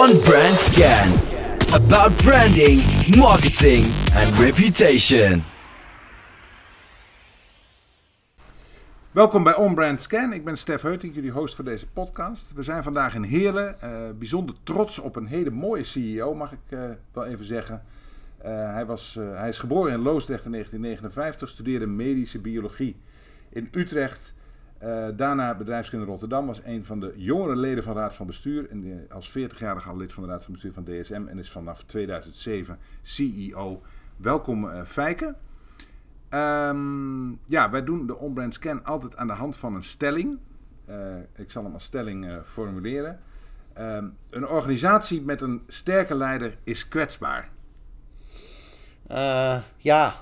on 0.00 0.20
Brand 0.20 0.58
Scan. 0.58 1.08
About 1.72 2.16
branding, 2.16 2.80
marketing 3.16 3.84
and 4.14 4.38
reputation. 4.38 5.44
Welkom 9.10 9.42
bij 9.42 9.54
On 9.54 9.74
Brand 9.74 10.00
Scan. 10.00 10.32
Ik 10.32 10.44
ben 10.44 10.58
Stef 10.58 10.82
Heuting, 10.82 11.14
jullie 11.14 11.30
host 11.30 11.54
voor 11.54 11.64
deze 11.64 11.86
podcast. 11.86 12.52
We 12.52 12.62
zijn 12.62 12.82
vandaag 12.82 13.14
in 13.14 13.22
Heerlen. 13.22 13.80
eh, 13.80 13.90
bijzonder 14.18 14.54
trots 14.62 14.98
op 14.98 15.16
een 15.16 15.26
hele 15.26 15.50
mooie 15.50 15.84
CEO, 15.84 16.34
mag 16.34 16.52
ik 16.52 16.58
eh, 16.68 16.90
wel 17.12 17.26
even 17.26 17.44
zeggen. 17.44 17.82
Eh, 18.38 18.72
hij, 18.72 18.86
was, 18.86 19.18
hij 19.20 19.48
is 19.48 19.58
geboren 19.58 19.92
in 19.92 20.02
Loosdrecht 20.02 20.44
in 20.44 20.52
1959, 20.52 21.48
studeerde 21.48 21.86
medische 21.86 22.38
biologie 22.38 22.96
in 23.50 23.68
Utrecht. 23.72 24.34
Eh, 24.80 25.08
daarna 25.16 25.54
bedrijfskunde 25.56 26.04
Rotterdam, 26.06 26.46
was 26.46 26.64
een 26.64 26.84
van 26.84 27.00
de 27.00 27.12
jongere 27.16 27.56
leden 27.56 27.82
van 27.84 27.96
Raad 27.96 28.14
van 28.14 28.26
Bestuur. 28.26 28.70
En 28.70 28.80
die- 28.80 29.12
als 29.12 29.28
40-jarige 29.30 29.88
al 29.88 29.96
lid 29.96 30.12
van 30.12 30.22
de 30.22 30.28
Raad 30.28 30.44
van 30.44 30.52
Bestuur 30.52 30.72
van 30.72 30.84
DSM 30.84 31.22
en 31.26 31.38
is 31.38 31.50
vanaf 31.50 31.82
2007 31.84 32.78
CEO. 33.02 33.82
Welkom 34.16 34.68
eh 34.70 34.84
Fijke. 34.84 35.34
Ehm, 36.28 37.30
ja, 37.30 37.70
wij 37.70 37.84
doen 37.84 38.06
de 38.06 38.16
on-brand 38.16 38.54
scan 38.54 38.84
altijd 38.84 39.16
aan 39.16 39.26
de 39.26 39.32
hand 39.32 39.56
van 39.56 39.74
een 39.74 39.82
stelling. 39.82 40.38
Eh, 40.84 41.16
ik 41.36 41.50
zal 41.50 41.64
hem 41.64 41.72
als 41.72 41.84
stelling 41.84 42.26
eh, 42.26 42.36
formuleren. 42.44 43.20
Ehm, 43.72 44.08
een 44.30 44.46
organisatie 44.46 45.22
met 45.22 45.40
een 45.40 45.62
sterke 45.66 46.14
leider 46.14 46.56
is 46.64 46.88
kwetsbaar. 46.88 47.50
Eh, 49.06 49.62
ja 49.76 50.14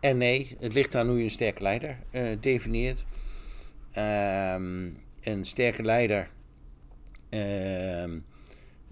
en 0.00 0.16
nee. 0.16 0.56
Het 0.60 0.74
ligt 0.74 0.94
aan 0.94 1.06
hoe 1.08 1.18
je 1.18 1.24
een 1.24 1.30
sterke 1.30 1.62
leider 1.62 1.98
eh, 2.10 2.36
definieert. 2.40 3.04
Ehm, 3.98 4.90
een 5.20 5.44
sterke 5.44 5.82
leider, 5.82 6.30
ehm, 7.28 8.18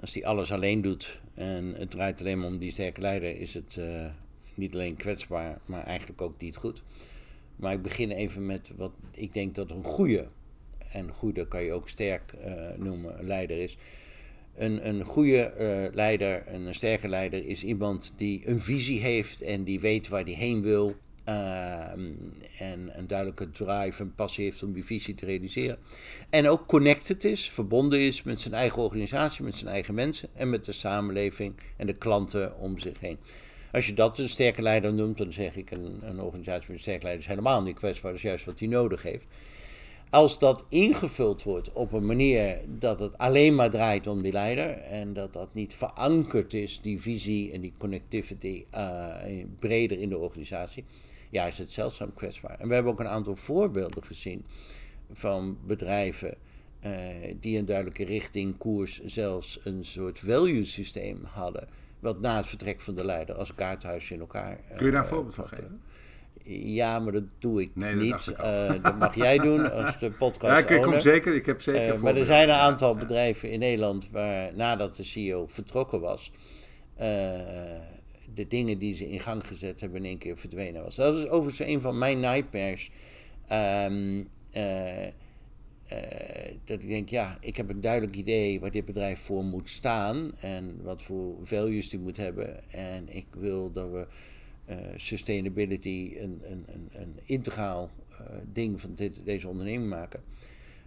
als 0.01 0.13
die 0.13 0.27
alles 0.27 0.53
alleen 0.53 0.83
doet 0.83 1.21
en 1.35 1.75
het 1.75 1.91
draait 1.91 2.21
alleen 2.21 2.39
maar 2.39 2.49
om 2.49 2.59
die 2.59 2.71
sterke 2.71 3.01
leider, 3.01 3.41
is 3.41 3.55
het 3.55 3.77
eh, 3.77 4.07
niet 4.55 4.75
alleen 4.75 4.97
kwetsbaar, 4.97 5.59
maar 5.65 5.85
eigenlijk 5.85 6.21
ook 6.21 6.41
niet 6.41 6.57
goed. 6.57 6.83
Maar 7.57 7.73
ik 7.73 7.83
begin 7.83 8.11
even 8.11 8.47
met 8.47 8.71
wat 8.77 8.93
ik 9.11 9.33
denk 9.33 9.55
dat 9.55 9.71
een 9.71 9.85
goede, 9.85 10.29
en 10.91 11.13
goede 11.13 11.49
kan 11.49 11.63
je 11.63 11.73
ook 11.73 11.89
sterk 11.89 12.33
eh, 12.33 12.69
noemen, 12.77 13.25
leider 13.25 13.57
is. 13.57 13.77
Een, 14.55 14.89
een 14.89 15.05
goede 15.05 15.43
eh, 15.43 15.95
leider, 15.95 16.55
een 16.55 16.75
sterke 16.75 17.09
leider, 17.09 17.45
is 17.45 17.65
iemand 17.65 18.13
die 18.17 18.49
een 18.49 18.61
visie 18.61 19.01
heeft 19.01 19.43
en 19.43 19.65
die 19.65 19.81
weet 19.81 20.09
waar 20.09 20.25
hij 20.25 20.33
heen 20.33 20.63
wil. 20.63 20.97
Ehm, 21.27 22.13
en 22.59 22.99
een 22.99 23.07
duidelijke 23.07 23.51
drive 23.51 24.03
en 24.03 24.15
passie 24.15 24.45
heeft 24.45 24.63
om 24.63 24.73
die 24.73 24.85
visie 24.85 25.15
te 25.15 25.27
realiseren. 25.27 25.79
En 26.31 26.49
ook 26.49 26.67
connected 26.67 27.25
is, 27.25 27.51
verbonden 27.51 28.01
is 28.01 28.23
met 28.23 28.41
zijn 28.41 28.55
eigen 28.55 28.83
organisatie, 28.83 29.45
met 29.45 29.57
zijn 29.57 29.71
eigen 29.71 29.95
mensen 29.95 30.29
en 30.35 30.51
met 30.51 30.65
de 30.65 30.73
samenleving 30.73 31.55
en 31.77 31.87
de 31.87 31.97
klanten 31.97 32.59
om 32.59 32.79
zich 32.79 33.01
heen. 33.01 33.19
Als 33.73 33.87
je 33.87 33.95
dat 33.95 34.19
een 34.19 34.29
sterke 34.29 34.63
leider 34.63 34.95
noemt, 34.95 35.19
dan 35.19 35.33
zeg 35.33 35.57
ik 35.57 35.71
een, 35.71 35.99
een 36.03 36.21
organisatie 36.21 36.67
met 36.67 36.77
een 36.77 36.83
sterke 36.83 37.03
leider 37.03 37.23
is 37.23 37.31
helemaal 37.31 37.63
niet 37.63 37.77
kwetsbaar. 37.77 38.11
Dat 38.11 38.21
is 38.21 38.27
juist 38.27 38.45
wat 38.45 38.59
hij 38.59 38.69
nodig 38.69 39.03
heeft. 39.03 39.27
Als 40.11 40.39
dat 40.39 40.65
ingevuld 40.69 41.43
wordt 41.43 41.73
op 41.73 41.93
een 41.93 42.07
manier 42.07 42.61
dat 42.67 42.99
het 42.99 43.19
alleen 43.19 43.55
maar 43.55 43.71
draait 43.71 44.07
om 44.07 44.23
die 44.23 44.33
leider 44.33 44.79
en 44.79 45.13
dat 45.13 45.33
dat 45.33 45.55
niet 45.55 45.75
verankerd 45.75 46.55
is, 46.55 46.81
die 46.81 47.01
visie 47.01 47.53
en 47.53 47.61
die 47.61 47.73
connectivity 47.79 48.65
eh, 48.71 49.15
breder 49.59 49.99
in 49.99 50.09
de 50.09 50.19
organisatie, 50.19 50.85
ja, 51.37 51.47
is 51.47 51.59
het 51.59 51.73
zeldzaam 51.73 52.15
kwetsbaar. 52.15 52.57
En 52.61 52.69
we 52.69 52.75
hebben 52.75 52.93
ook 52.93 53.01
een 53.01 53.09
aantal 53.09 53.37
voorbeelden 53.37 54.03
gezien 54.05 54.45
van 55.13 55.59
bedrijven 55.67 56.35
eh, 56.81 56.91
die 57.41 57.59
een 57.59 57.65
duidelijke 57.65 58.05
richting, 58.05 58.59
koers, 58.59 59.05
zelfs 59.05 59.61
een 59.65 59.85
soort 59.85 60.19
value 60.19 60.65
systeem 60.65 61.21
hadden. 61.25 61.69
Wat 62.01 62.21
na 62.21 62.37
het 62.37 62.47
vertrek 62.47 62.81
van 62.81 62.95
de 62.95 63.05
leider 63.05 63.35
als 63.35 63.55
kaarthuis 63.55 64.11
in 64.11 64.21
elkaar. 64.21 64.61
eh, 64.71 64.77
Kun 64.77 64.87
je 64.87 64.93
daar 64.93 65.03
een 65.03 65.09
voorbeeld 65.09 65.35
van 65.35 65.49
geven? 65.49 65.81
Ja, 66.49 66.99
maar 66.99 67.13
dat 67.13 67.23
doe 67.39 67.61
ik 67.61 67.71
Nee, 67.75 67.95
dat 67.95 68.03
niet. 68.03 68.27
ik. 68.27 68.39
Eh, 68.39 68.73
dat 68.83 68.99
mag 68.99 69.15
jij 69.15 69.39
doen 69.39 69.73
als 69.73 69.99
de 69.99 70.11
podcast 70.19 70.69
Ja, 70.69 70.75
ik, 70.77 70.83
kom 70.83 71.01
zeker. 71.01 71.35
Ik 71.35 71.47
heb 71.47 71.61
zeker 71.61 72.01
maar 72.03 72.17
er 72.17 72.25
zijn 72.25 72.49
een 72.49 72.55
aantal 72.55 72.95
bedrijven 72.95 73.51
in 73.51 73.59
Nederland 73.59 74.11
waar 74.11 74.55
nadat 74.55 74.97
de 74.97 75.05
CEO 75.05 75.47
vertrokken 75.47 76.01
was, 76.01 76.33
de 78.37 78.47
dingen 78.49 78.79
die 78.79 78.95
ze 78.95 79.09
in 79.09 79.21
gang 79.21 79.47
gezet 79.47 79.81
hebben 79.81 79.99
in 79.99 80.09
één 80.09 80.19
keer 80.19 80.39
verdwenen 80.39 80.83
was. 80.83 80.97
Dat 80.97 81.17
is 81.17 81.29
overigens 81.29 81.69
een 81.69 81.81
van 81.81 81.99
mijn 81.99 82.21
nightmares. 82.21 82.91
Ehm, 83.47 84.25
eh, 84.51 85.07
eh, 85.07 85.13
dat 86.65 86.83
ik 86.83 86.89
denk, 86.89 87.09
ja, 87.09 87.39
ik 87.41 87.57
heb 87.57 87.69
een 87.69 87.81
duidelijk 87.81 88.17
idee 88.17 88.61
waar 88.61 88.71
dit 88.71 88.85
bedrijf 88.85 89.21
voor 89.21 89.45
moet 89.45 89.69
staan 89.69 90.31
en 90.41 90.83
wat 90.83 91.03
voor 91.03 91.35
values 91.43 91.89
die 91.89 91.99
moet 91.99 92.17
hebben. 92.17 92.71
En 92.71 93.17
ik 93.17 93.27
wil 93.31 93.73
dat 93.73 93.91
we 93.91 94.07
eh, 94.65 94.77
sustainability 94.97 96.17
een, 96.19 96.41
een, 96.51 96.65
een, 96.67 96.89
een 96.93 97.15
integraal 97.25 97.91
ding 98.53 98.81
van 98.81 98.95
dit, 98.95 99.25
deze 99.25 99.49
onderneming 99.49 99.91
maken. 99.91 100.23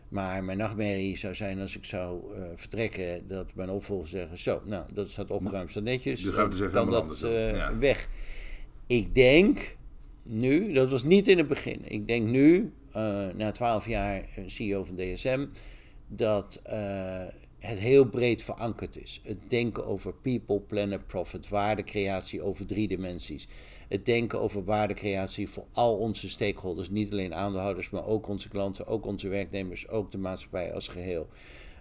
Maar 0.10 0.44
mijn 0.44 0.58
nachtmerrie 0.58 1.18
zou 1.18 1.36
zijn 1.36 1.60
als 1.60 1.76
ik 1.76 1.86
zou 1.86 2.36
eh, 2.36 2.42
vertrekken, 2.56 3.28
dat 3.28 3.56
mijn 3.56 3.70
opvolgers 3.70 4.10
zeggen: 4.10 4.38
Zo, 4.38 4.62
nou, 4.66 4.86
dat 4.94 5.10
staat 5.10 5.32
opgeruimd, 5.32 5.72
staat 5.72 5.84
netjes. 5.84 6.22
Dan 6.22 6.34
gaan 6.34 6.44
we 6.44 6.50
dus 6.50 6.60
helemaal 6.60 7.08
dat 7.08 7.22
eh, 7.22 7.56
ja. 7.56 7.78
weg. 7.78 8.10
Ik 8.88 9.16
denk 9.16 9.76
nu, 10.24 10.74
dat 10.74 10.90
was 10.90 11.04
niet 11.04 11.28
in 11.28 11.38
het 11.38 11.48
begin, 11.48 11.82
ik 11.84 12.08
denk 12.08 12.28
nu, 12.28 12.74
eh, 12.92 13.28
na 13.36 13.52
twaalf 13.52 13.88
jaar 13.88 14.26
CEO 14.48 14.84
van 14.84 14.96
DSM, 14.96 15.46
dat 16.08 16.62
het 17.60 17.78
heel 17.78 18.06
breed 18.06 18.44
verankerd 18.44 19.02
is. 19.02 19.22
Het 19.24 19.38
denken 19.48 19.86
over 19.86 20.14
people, 20.14 20.60
planet, 20.60 21.08
profit, 21.08 21.50
waardecreatie 21.50 22.42
over 22.42 22.66
drie 22.66 22.88
dimensies. 22.88 23.48
Het 23.90 24.06
denken 24.06 24.40
over 24.40 24.64
waardecreatie 24.64 25.50
voor 25.50 25.66
al 25.74 25.98
onze 25.98 26.30
stakeholders, 26.30 26.90
niet 26.90 27.12
alleen 27.12 27.34
aandeelhouders, 27.34 27.90
maar 27.90 28.06
ook 28.06 28.28
onze 28.28 28.50
klanten, 28.50 28.88
ook 28.88 29.06
onze 29.06 29.28
werknemers, 29.28 29.88
ook 29.88 30.12
de 30.12 30.18
maatschappij 30.18 30.74
als 30.74 30.88
geheel. 30.88 31.28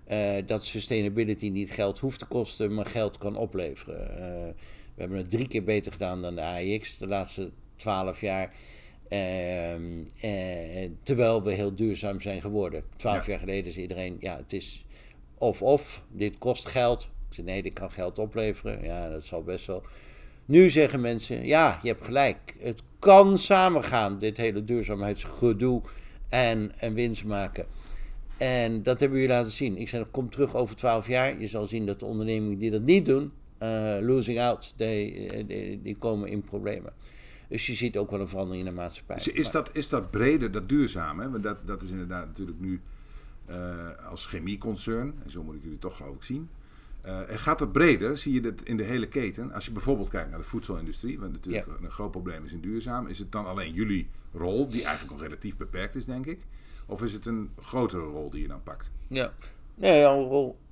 Eh, 0.05 0.33
dat 0.47 0.65
sustainability 0.65 1.49
niet 1.49 1.71
geld 1.71 1.99
hoeft 1.99 2.19
te 2.19 2.27
kosten, 2.27 2.75
maar 2.75 2.87
geld 2.87 3.19
kan 3.19 3.37
opleveren. 3.37 4.11
Eh, 4.19 4.55
we 4.95 5.01
hebben 5.05 5.19
het 5.19 5.31
drie 5.31 5.49
keer 5.49 5.65
beter 5.65 5.93
gedaan 5.93 6.23
dan 6.23 6.35
de 6.35 6.41
AIX 6.41 6.99
de 6.99 7.07
laatste 7.07 7.51
twaalf 7.77 8.21
jaar. 8.21 8.55
Ehm, 9.09 10.05
eh, 10.21 10.91
terwijl 11.03 11.43
we 11.43 11.53
heel 11.53 11.75
duurzaam 11.75 12.21
zijn 12.21 12.41
geworden. 12.41 12.85
Twaalf 12.97 13.27
Ja. 13.27 13.31
jaar 13.31 13.41
geleden 13.41 13.73
zei 13.73 13.83
iedereen, 13.83 14.17
ja, 14.21 14.37
het 14.37 14.53
is 14.53 14.85
of-of, 15.39 16.05
dit 16.13 16.39
kost 16.39 16.67
geld. 16.67 17.03
Ik 17.29 17.35
zei, 17.35 17.47
nee, 17.47 17.63
dit 17.63 17.73
kan 17.73 17.91
geld 17.91 18.19
opleveren. 18.19 18.83
Ja, 18.83 19.09
dat 19.09 19.25
zal 19.25 19.43
best 19.43 19.67
wel. 19.67 19.83
Nu 20.49 20.71
zeggen 20.71 21.01
mensen, 21.01 21.47
ja, 21.47 21.79
je 21.83 21.89
hebt 21.89 22.05
gelijk. 22.05 22.57
Het 22.59 22.83
kan 22.99 23.39
samengaan, 23.39 24.19
dit 24.19 24.37
hele 24.37 24.65
duurzaamheidsgedoe 24.65 25.83
en, 26.29 26.73
en 26.79 26.95
winst 26.95 27.25
maken. 27.25 27.67
En 28.37 28.83
dat 28.83 29.01
hebben 29.01 29.19
jullie 29.19 29.35
laten 29.35 29.53
zien. 29.53 29.77
Ik 29.77 29.89
zei, 29.89 30.05
kom 30.11 30.31
terug 30.31 30.55
over 30.55 30.77
twaalf 30.77 31.07
jaar. 31.07 31.41
Je 31.41 31.47
zal 31.47 31.67
zien 31.67 31.87
dat 31.87 32.01
de 32.01 32.07
ondernemingen 32.07 32.59
die 32.59 32.71
dat 32.71 32.83
niet 32.83 33.07
doen, 33.07 33.33
eh, 33.59 33.97
losing 34.01 34.41
out, 34.41 34.73
die, 34.77 35.47
die, 35.47 35.83
die 35.83 35.97
komen 35.97 36.29
in 36.29 36.43
problemen. 36.43 36.93
Dus 37.49 37.67
je 37.67 37.75
ziet 37.75 37.97
ook 37.97 38.11
wel 38.11 38.21
een 38.21 38.29
verandering 38.29 38.67
in 38.67 38.75
de 38.75 38.81
maatschappij. 38.81 39.17
Is, 39.17 39.29
is, 39.29 39.51
dat, 39.51 39.71
is 39.73 39.89
dat 39.89 40.11
breder, 40.11 40.51
dat 40.51 40.69
duurzaam? 40.69 41.21
Hè? 41.21 41.31
Want 41.31 41.43
dat, 41.43 41.67
dat 41.67 41.83
is 41.83 41.91
inderdaad 41.91 42.27
natuurlijk 42.27 42.61
nu 42.61 42.81
eh, 43.47 44.09
als 44.11 44.27
chemieconcern, 44.27 45.15
en 45.25 45.31
zo 45.31 45.43
moet 45.43 45.55
ik 45.55 45.63
jullie 45.63 45.79
toch 45.79 45.97
geloof 45.97 46.15
ik 46.15 46.23
zien. 46.23 46.49
Eh, 47.01 47.31
en 47.31 47.39
gaat 47.39 47.59
dat 47.59 47.73
breder? 47.73 48.17
Zie 48.17 48.33
je 48.33 48.41
dat 48.41 48.63
in 48.63 48.77
de 48.77 48.83
hele 48.83 49.09
keten? 49.09 49.53
Als 49.53 49.65
je 49.65 49.73
bijvoorbeeld 49.73 50.09
kijkt 50.09 50.29
naar 50.31 50.39
de 50.39 50.45
voedselindustrie, 50.45 51.19
wat 51.19 51.31
natuurlijk 51.33 51.67
Ja. 51.67 51.73
een 51.83 51.91
groot 51.91 52.11
probleem 52.11 52.45
is 52.45 52.53
in 52.53 52.61
duurzaam, 52.61 53.07
is 53.07 53.19
het 53.19 53.33
dan 53.33 53.47
alleen 53.47 53.73
jullie 53.73 54.09
rol, 54.33 54.69
die 54.69 54.85
eigenlijk 54.85 55.11
nog 55.17 55.23
relatief 55.23 55.57
beperkt 55.57 55.95
is, 55.95 56.05
denk 56.05 56.27
ik? 56.27 56.39
Of 56.87 57.03
is 57.03 57.13
het 57.13 57.27
een 57.27 57.51
grotere 57.63 58.03
rol 58.03 58.31
die 58.31 58.43
je 58.43 58.49
dan 58.49 58.63
pakt? 58.63 58.91
Ja. 59.09 59.33
Nee, 59.75 60.07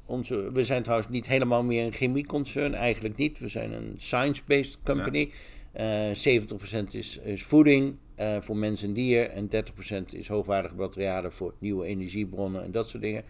onze, 0.07 0.53
we 0.53 0.65
zijn 0.65 0.83
trouwens 0.83 1.09
niet 1.11 1.27
helemaal 1.27 1.63
meer 1.63 1.85
een 1.85 1.93
chemieconcern. 1.93 2.75
Eigenlijk 2.75 3.17
niet. 3.17 3.39
We 3.39 3.49
zijn 3.49 3.73
een 3.73 3.95
science-based 3.97 4.79
company. 4.85 5.31
Eh 5.73 6.11
70% 6.15 6.95
is, 6.95 7.19
is 7.19 7.45
voeding 7.45 7.97
eh, 8.15 8.37
voor 8.41 8.57
mens 8.57 8.83
en 8.83 8.93
dier. 8.93 9.29
En 9.31 9.49
30% 9.49 10.05
is 10.13 10.29
hoogwaardige 10.29 10.75
materialen 10.75 11.33
voor 11.33 11.55
nieuwe 11.59 11.87
energiebronnen 11.87 12.63
en 12.63 12.71
dat 12.71 12.89
soort 12.89 13.03
dingen. 13.03 13.25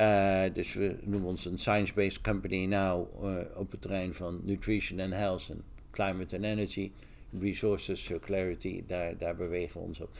Eh, 0.00 0.42
dus 0.52 0.74
we 0.74 0.96
noemen 1.02 1.28
ons 1.28 1.44
een 1.44 1.58
science-based 1.58 2.20
company 2.20 2.64
nou 2.64 3.06
op 3.54 3.70
het 3.70 3.82
terrein 3.82 4.14
van 4.14 4.40
nutrition 4.42 5.00
and 5.00 5.12
health 5.12 5.48
en 5.50 5.62
climate 5.90 6.36
and 6.36 6.44
energy, 6.44 6.92
resources, 7.40 8.04
circularity, 8.04 8.82
daar, 8.86 9.18
daar 9.18 9.36
bewegen 9.36 9.80
we 9.80 9.86
ons 9.86 10.00
op. 10.00 10.10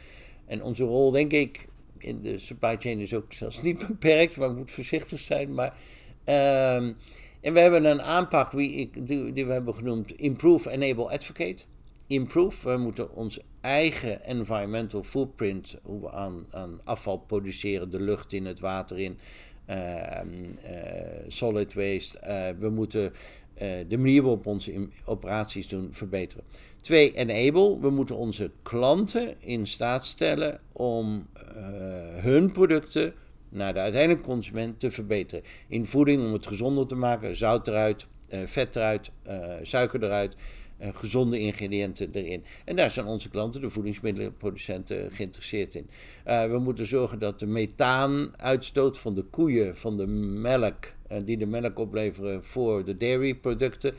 En 0.47 0.63
onze 0.63 0.85
rol, 0.85 1.11
denk 1.11 1.33
ik, 1.33 1.69
in 1.99 2.23
de 2.23 2.39
supply 2.39 2.77
chain 2.79 2.99
is 2.99 3.15
ook 3.15 3.33
zelfs 3.33 3.63
niet 3.63 3.79
beperkt, 3.87 4.37
maar 4.37 4.51
moet 4.51 4.71
voorzichtig 4.71 5.19
zijn. 5.19 5.55
Maar, 5.55 5.77
ehm, 6.25 6.93
en 7.41 7.53
we 7.53 7.61
hebben 7.61 7.85
een 7.85 8.03
aanpak 8.03 8.51
die, 8.51 8.91
die, 9.05 9.47
we 9.47 9.53
hebben 9.53 9.75
genoemd 9.75 10.13
Improve, 10.13 10.71
Enable, 10.71 11.11
Advocate. 11.11 11.65
Improve, 12.07 12.69
we 12.69 12.77
moeten 12.77 13.15
ons 13.15 13.41
eigen 13.61 14.25
environmental 14.25 15.03
footprint, 15.03 15.77
hoe 15.83 16.01
we 16.01 16.11
aan, 16.11 16.47
aan 16.51 16.81
afval 16.85 17.19
produceren, 17.19 17.91
de 17.91 18.01
lucht 18.01 18.33
in, 18.33 18.47
het 18.47 18.61
water 18.61 18.99
in, 18.99 19.19
solid 21.29 21.75
waste. 21.75 22.19
we 22.59 22.69
moeten 22.69 23.13
de 23.89 23.97
manier 23.97 24.23
waarop 24.23 24.45
we 24.45 24.51
onze 24.51 24.89
operaties 25.05 25.69
doen 25.69 25.89
verbeteren. 25.91 26.45
Twee, 26.83 27.15
enable. 27.15 27.81
We 27.81 27.91
moeten 27.91 28.17
onze 28.17 28.51
klanten 28.63 29.35
in 29.41 29.67
staat 29.67 30.07
stellen 30.07 30.61
om 30.73 31.27
hun 32.15 32.53
producten 32.53 33.15
naar 33.49 33.75
de 33.75 33.81
uiteindelijke 33.81 34.29
consument 34.29 34.81
te 34.81 34.91
verbeteren. 34.91 35.45
In 35.69 35.87
voeding 35.87 36.25
om 36.25 36.33
het 36.33 36.47
gezonder 36.47 36.87
te 36.87 36.95
maken, 36.95 37.37
zout 37.37 37.69
eruit, 37.69 38.07
vet 38.45 38.77
eruit, 38.77 39.11
suiker 39.63 40.05
eruit. 40.05 40.37
Eh, 40.81 40.89
gezonde 40.95 41.39
ingrediënten 41.39 42.09
erin. 42.13 42.45
En 42.65 42.77
daar 42.77 42.91
zijn 42.91 43.07
onze 43.07 43.29
klanten, 43.31 43.61
de 43.61 43.71
voedingsmiddelenproducenten, 43.71 45.13
geïnteresseerd 45.13 45.75
in. 45.75 45.91
Uh, 46.27 46.45
we 46.45 46.59
moeten 46.59 46.87
zorgen 46.87 47.19
dat 47.19 47.39
de 47.39 47.47
methaanuitstoot 47.47 48.99
van 48.99 49.15
de 49.15 49.23
koeien, 49.23 49.77
van 49.77 49.97
de 49.97 50.07
melk, 50.07 50.85
die 51.25 51.37
de 51.37 51.47
melk 51.47 51.79
opleveren 51.79 52.45
voor 52.45 52.85
de 52.85 52.97
dairyproducten, 52.97 53.95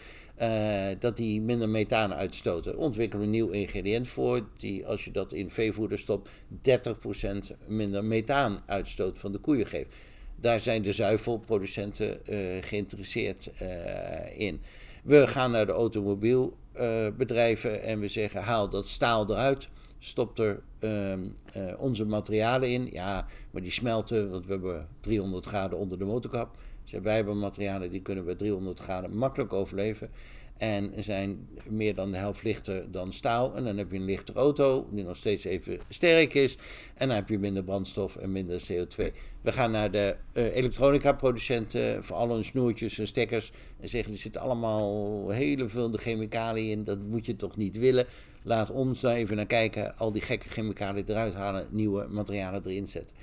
dat 1.00 1.18
die 1.18 1.42
minder 1.42 1.70
methaan 1.70 2.14
uitstoten. 2.14 2.78
Ontwikkelen 2.78 3.26
een 3.26 3.32
nieuw 3.32 3.50
ingrediënt 3.50 4.08
voor, 4.08 4.48
die 4.58 4.86
als 4.86 5.06
je 5.06 5.12
dat 5.12 5.34
in 5.34 5.50
veevoeder 5.50 6.00
stopt, 6.00 6.30
30% 6.62 7.56
minder 7.68 8.04
methaan 8.04 8.62
uitstoot 8.66 9.18
van 9.18 9.32
de 9.32 9.38
koeien 9.38 9.68
geeft. 9.68 9.96
Daar 10.36 10.60
zijn 10.60 10.82
de 10.82 10.94
zuivelproducenten 10.94 12.20
geïnteresseerd 12.62 13.52
in. 14.38 14.62
We 15.04 15.28
gaan 15.28 15.52
naar 15.52 15.66
de 15.66 15.74
automobielbedrijven 16.82 17.84
en 17.84 18.00
we 18.00 18.08
zeggen: 18.08 18.42
haal 18.42 18.70
dat 18.70 18.88
staal 18.88 19.30
eruit. 19.30 19.70
Stop 20.00 20.40
er 20.40 20.62
ehm, 20.80 21.20
eh, 21.54 21.64
onze 21.78 22.06
materialen 22.06 22.70
in. 22.70 22.90
Ja, 22.92 23.28
maar 23.52 23.62
die 23.62 23.72
smelten, 23.72 24.30
want 24.30 24.46
we 24.46 24.52
hebben 24.52 24.88
300 25.00 25.46
graden 25.46 25.78
onder 25.78 25.98
de 25.98 26.06
motorkap. 26.06 26.58
Dus 26.84 27.00
wij 27.00 27.16
hebben 27.16 27.40
materialen 27.40 27.90
die 27.90 28.02
kunnen 28.02 28.26
bij 28.26 28.36
300 28.36 28.80
graden 28.80 29.18
makkelijk 29.18 29.54
overleven. 29.54 30.10
En 30.62 30.94
zijn 30.98 31.48
meer 31.70 31.96
dan 31.96 32.12
de 32.12 32.18
helft 32.18 32.44
lichter 32.44 32.92
dan 32.92 33.14
staal. 33.14 33.56
En 33.56 33.64
dan 33.64 33.78
heb 33.78 33.92
je 33.92 33.98
een 33.98 34.06
lichte 34.06 34.34
auto 34.34 34.88
die 34.92 35.04
nog 35.04 35.16
steeds 35.16 35.44
even 35.44 35.80
sterk 35.90 36.34
is. 36.34 36.58
En 36.94 37.08
dan 37.08 37.16
heb 37.16 37.30
je 37.30 37.40
minder 37.40 37.64
brandstof 37.64 38.16
en 38.16 38.32
minder 38.32 38.62
CO2. 38.72 39.14
We 39.42 39.52
gaan 39.52 39.72
naar 39.72 39.92
de 39.92 40.16
uh, 40.34 40.56
elektronica 40.56 41.14
producenten 41.14 42.04
voor 42.04 42.16
al 42.16 42.30
hun 42.30 42.46
snoertjes 42.46 43.00
en 43.00 43.08
stekkers. 43.08 43.52
En 43.80 43.90
zeggen 43.90 44.14
er 44.14 44.20
zitten 44.20 44.42
allemaal 44.42 45.30
hele 45.30 45.68
veel 45.68 45.92
chemicaliën 45.92 46.72
in. 46.72 46.84
Dat 46.84 47.00
moet 47.00 47.26
je 47.26 47.36
toch 47.36 47.58
niet 47.58 47.78
willen. 47.78 48.06
Laat 48.44 48.72
ons 48.72 49.02
daar 49.02 49.16
even 49.16 49.36
naar 49.36 49.46
kijken. 49.46 49.98
Al 49.98 50.12
die 50.12 50.22
gekke 50.22 50.50
chemicaliën 50.50 51.06
eruit 51.08 51.34
halen. 51.34 51.68
Nieuwe 51.70 52.08
materialen 52.10 52.62
erin 52.66 52.88
zetten. 52.88 53.16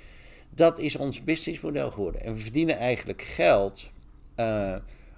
Dat 0.55 0.79
is 0.79 0.95
ons 0.95 1.23
businessmodel 1.23 1.91
geworden. 1.91 2.21
En 2.21 2.33
we 2.33 2.39
verdienen 2.39 2.77
eigenlijk 2.77 3.21
geld 3.21 3.91
uh, 4.39 4.75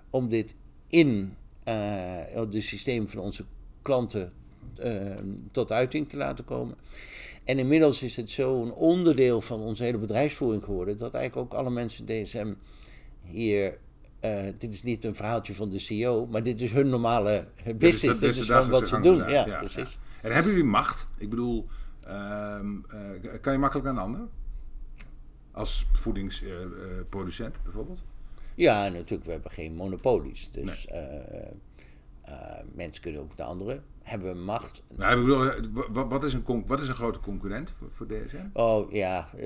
om 0.10 0.30
dit 0.30 0.56
in 0.88 1.36
de 1.64 2.62
systeem 2.62 3.08
van 3.08 3.20
onze 3.20 3.46
klanten 3.82 4.34
uh, 4.84 5.16
tot 5.52 5.72
uiting 5.72 6.10
te 6.10 6.18
laten 6.18 6.46
komen. 6.46 6.76
En 7.44 7.60
inmiddels 7.60 8.04
is 8.04 8.16
het 8.16 8.30
zo'n 8.30 8.74
onderdeel 8.74 9.42
van 9.42 9.60
onze 9.60 9.84
hele 9.84 9.98
bedrijfsvoering 9.98 10.64
geworden 10.64 10.98
dat 10.98 11.14
eigenlijk 11.14 11.54
ook 11.54 11.60
alle 11.60 11.70
mensen 11.70 12.06
DSM 12.06 12.54
hier. 13.24 13.78
Uh, 14.26 14.44
dit 14.58 14.74
is 14.74 14.84
niet 14.84 15.06
een 15.06 15.16
verhaaltje 15.16 15.54
van 15.54 15.70
de 15.70 15.80
CEO, 15.80 16.28
maar 16.28 16.44
dit 16.44 16.62
is 16.62 16.72
hun 16.72 16.90
normale 16.90 17.48
business. 17.64 18.02
Dit 18.02 18.12
is, 18.12 18.20
dit 18.20 18.36
is 18.36 18.46
gewoon 18.46 18.70
wat 18.70 18.88
ze 18.88 19.00
doen. 19.00 19.18
Ja, 19.18 19.46
ja, 19.46 19.58
precies. 19.58 20.00
Ja. 20.22 20.28
En 20.28 20.34
hebben 20.34 20.52
jullie 20.52 20.68
macht? 20.68 21.08
Ik 21.18 21.30
bedoel, 21.30 21.68
uh, 22.08 22.60
kan 23.42 23.54
je 23.54 23.60
makkelijk 23.60 23.88
aan 23.88 23.98
een 23.98 24.04
ander? 24.04 24.22
Als 25.52 25.88
voedingsproducent 25.92 27.64
bijvoorbeeld? 27.64 28.04
Ja, 28.62 28.90
natuurlijk, 28.90 29.26
we 29.26 29.32
hebben 29.32 29.52
geen 29.52 29.76
monopolies. 29.76 30.50
Dus 30.52 30.88
nee. 30.88 31.02
uh, 32.30 32.36
mensen 32.76 33.02
kunnen 33.02 33.22
ook 33.22 33.38
de 33.38 33.44
andere. 33.44 33.82
Hebben 34.04 34.34
we 34.34 34.40
macht? 34.40 34.84
Nou, 34.96 35.22
bedoel, 35.22 36.08
wat, 36.08 36.24
is 36.24 36.34
een, 36.34 36.64
wat 36.66 36.80
is 36.80 36.88
een 36.88 36.96
grote 36.96 37.20
concurrent 37.20 37.72
voor, 37.72 37.92
voor 37.92 38.08
DSM? 38.08 38.46
Oh 38.54 38.92
ja, 38.92 39.30
uh, 39.36 39.42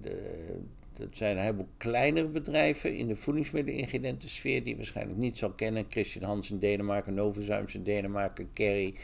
de, 0.00 0.58
dat 0.94 1.08
zijn 1.12 1.36
een 1.36 1.42
heleboel 1.42 1.68
kleinere 1.76 2.28
bedrijven 2.28 2.96
in 2.96 3.06
de 3.06 3.16
voedingsmiddelingrediëntensfeer 3.16 4.60
die 4.62 4.70
je 4.70 4.76
waarschijnlijk 4.76 5.18
niet 5.18 5.38
zal 5.38 5.50
kennen. 5.50 5.84
Christian 5.88 6.24
Hans 6.24 6.50
in 6.50 6.58
Denemarken, 6.58 7.14
Novozymes 7.14 7.74
in 7.74 7.82
Denemarken, 7.82 8.52
Kerry 8.52 8.94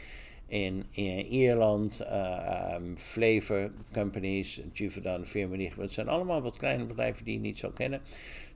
in, 0.46 0.84
in 0.90 1.26
Ierland, 1.26 2.00
uh, 2.00 2.74
Flavor 2.94 3.70
Companies, 3.92 4.60
Givaudan, 4.72 5.26
Firmenich. 5.26 5.76
Het 5.76 5.92
zijn 5.92 6.08
allemaal 6.08 6.42
wat 6.42 6.56
kleine 6.56 6.84
bedrijven 6.84 7.24
die 7.24 7.34
je 7.34 7.40
niet 7.40 7.58
zal 7.58 7.70
kennen. 7.70 8.00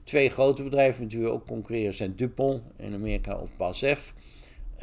Twee 0.03 0.29
grote 0.29 0.63
bedrijven 0.63 1.07
we 1.07 1.27
ook 1.27 1.45
concurreren 1.45 1.93
zijn 1.93 2.15
Dupont 2.15 2.61
in 2.77 2.93
Amerika 2.93 3.37
of 3.37 3.57
BASF. 3.57 4.13
Uh, 4.75 4.81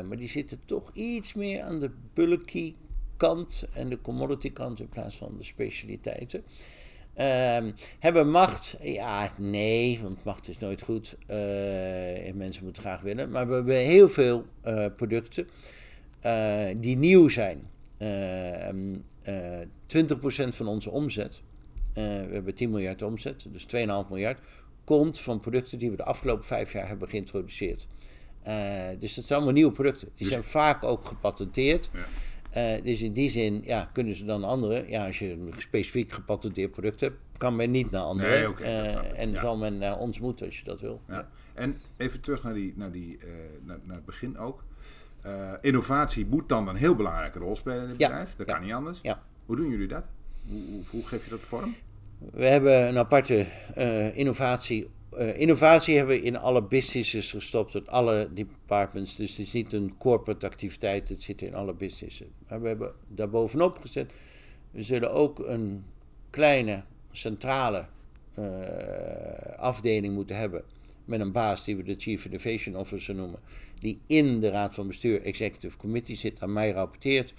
maar 0.00 0.16
die 0.16 0.28
zitten 0.28 0.60
toch 0.64 0.90
iets 0.92 1.34
meer 1.34 1.62
aan 1.62 1.80
de 1.80 1.90
bulky 2.14 2.74
kant 3.16 3.66
en 3.72 3.88
de 3.88 4.00
commodity 4.00 4.52
kant 4.52 4.80
in 4.80 4.88
plaats 4.88 5.16
van 5.16 5.34
de 5.38 5.44
specialiteiten. 5.44 6.44
Uh, 7.18 7.58
hebben 7.98 8.30
macht? 8.30 8.76
Ja, 8.80 9.32
nee, 9.38 9.98
want 10.02 10.24
macht 10.24 10.48
is 10.48 10.58
nooit 10.58 10.82
goed. 10.82 11.16
Uh, 11.30 12.28
en 12.28 12.36
mensen 12.36 12.64
moeten 12.64 12.82
graag 12.82 13.00
willen. 13.00 13.30
Maar 13.30 13.48
we 13.48 13.54
hebben 13.54 13.76
heel 13.76 14.08
veel 14.08 14.46
uh, 14.66 14.86
producten 14.96 15.48
die 16.80 16.96
nieuw 16.96 17.28
zijn. 17.28 17.70
20% 17.98 18.02
van 20.48 20.68
onze 20.68 20.90
omzet 20.90 21.42
uh, 21.94 22.04
we 22.04 22.32
hebben 22.32 22.54
10 22.54 22.70
miljard 22.70 23.02
omzet, 23.02 23.46
dus 23.52 23.62
2,5 23.62 24.08
miljard, 24.08 24.38
komt 24.84 25.20
van 25.20 25.40
producten 25.40 25.78
die 25.78 25.90
we 25.90 25.96
de 25.96 26.04
afgelopen 26.04 26.44
vijf 26.44 26.72
jaar 26.72 26.88
hebben 26.88 27.08
geïntroduceerd. 27.08 27.88
Uh, 28.46 29.00
dus 29.00 29.14
dat 29.14 29.24
zijn 29.24 29.38
allemaal 29.38 29.56
nieuwe 29.56 29.72
producten. 29.72 30.08
Die 30.08 30.24
dus 30.24 30.28
zijn 30.28 30.42
vaak 30.42 30.84
ook 30.84 31.04
gepatenteerd. 31.04 31.90
Ja. 31.92 32.76
Uh, 32.76 32.82
dus 32.82 33.02
in 33.02 33.12
die 33.12 33.30
zin 33.30 33.62
ja, 33.64 33.90
kunnen 33.92 34.14
ze 34.14 34.24
dan 34.24 34.44
andere. 34.44 34.84
Ja, 34.88 35.06
als 35.06 35.18
je 35.18 35.32
een 35.32 35.52
specifiek 35.58 36.12
gepatenteerd 36.12 36.70
product 36.70 37.00
hebt, 37.00 37.16
kan 37.36 37.56
men 37.56 37.70
niet 37.70 37.90
naar 37.90 38.02
anderen. 38.02 38.30
Nee, 38.30 38.48
okay, 38.48 38.86
en 38.94 39.30
ja. 39.30 39.40
zal 39.40 39.56
men 39.56 39.78
naar 39.78 39.98
ons 39.98 40.20
moeten 40.20 40.46
als 40.46 40.58
je 40.58 40.64
dat 40.64 40.80
wil. 40.80 41.00
Ja. 41.08 41.28
En 41.54 41.76
even 41.96 42.20
terug 42.20 42.42
naar, 42.42 42.54
die, 42.54 42.72
naar, 42.76 42.92
die, 42.92 43.18
naar, 43.62 43.78
naar 43.84 43.96
het 43.96 44.04
begin 44.04 44.38
ook. 44.38 44.64
innovatie 45.60 46.26
moet 46.26 46.48
dan 46.48 46.68
een 46.68 46.76
heel 46.76 46.94
belangrijke 46.94 47.38
rol 47.38 47.56
spelen 47.56 47.82
in 47.82 47.88
het 47.88 47.98
bedrijf. 47.98 48.36
Dat 48.36 48.46
kan 48.46 48.62
niet 48.62 48.72
anders. 48.72 49.00
Hoe 49.46 49.56
doen 49.56 49.68
jullie 49.68 49.88
dat? 49.88 50.10
Hoe, 50.48 50.82
hoe, 50.90 51.06
geef 51.06 51.24
je 51.24 51.30
dat 51.30 51.40
vorm? 51.40 51.74
We 52.18 52.44
hebben 52.44 52.88
een 52.88 52.98
aparte 52.98 53.46
uh, 53.78 54.16
innovatie. 54.16 54.88
Uh, 55.18 55.38
innovatie 55.38 55.96
hebben 55.96 56.16
we 56.16 56.22
in 56.22 56.36
alle 56.36 56.62
businesses 56.62 57.30
gestopt, 57.30 57.74
in 57.74 57.88
alle 57.88 58.28
departments. 58.34 59.16
Dus 59.16 59.30
het 59.30 59.46
is 59.46 59.52
niet 59.52 59.72
een 59.72 59.94
corporate 59.98 60.46
activiteit, 60.46 61.08
het 61.08 61.22
zit 61.22 61.42
in 61.42 61.54
alle 61.54 61.74
businesses. 61.74 62.26
Maar 62.48 62.60
we 62.60 62.68
hebben 62.68 62.92
daar 63.08 63.30
bovenop 63.30 63.78
gezet. 63.78 64.12
We 64.70 64.82
zullen 64.82 65.12
ook 65.12 65.38
een 65.38 65.84
kleine 66.30 66.82
centrale 67.10 67.86
uh, 68.38 68.46
afdeling 69.56 70.14
moeten 70.14 70.36
hebben. 70.36 70.62
Met 71.04 71.20
een 71.20 71.32
baas 71.32 71.64
die 71.64 71.76
we 71.76 71.82
de 71.82 71.94
Chief 71.98 72.24
Innovation 72.24 72.76
Officer 72.76 73.14
noemen. 73.14 73.40
Die 73.78 74.00
in 74.06 74.40
de 74.40 74.50
Raad 74.50 74.74
van 74.74 74.86
Bestuur, 74.86 75.22
Executive 75.22 75.76
Committee 75.76 76.16
zit, 76.16 76.42
aan 76.42 76.52
mij 76.52 76.70
rapporteert. 76.70 77.34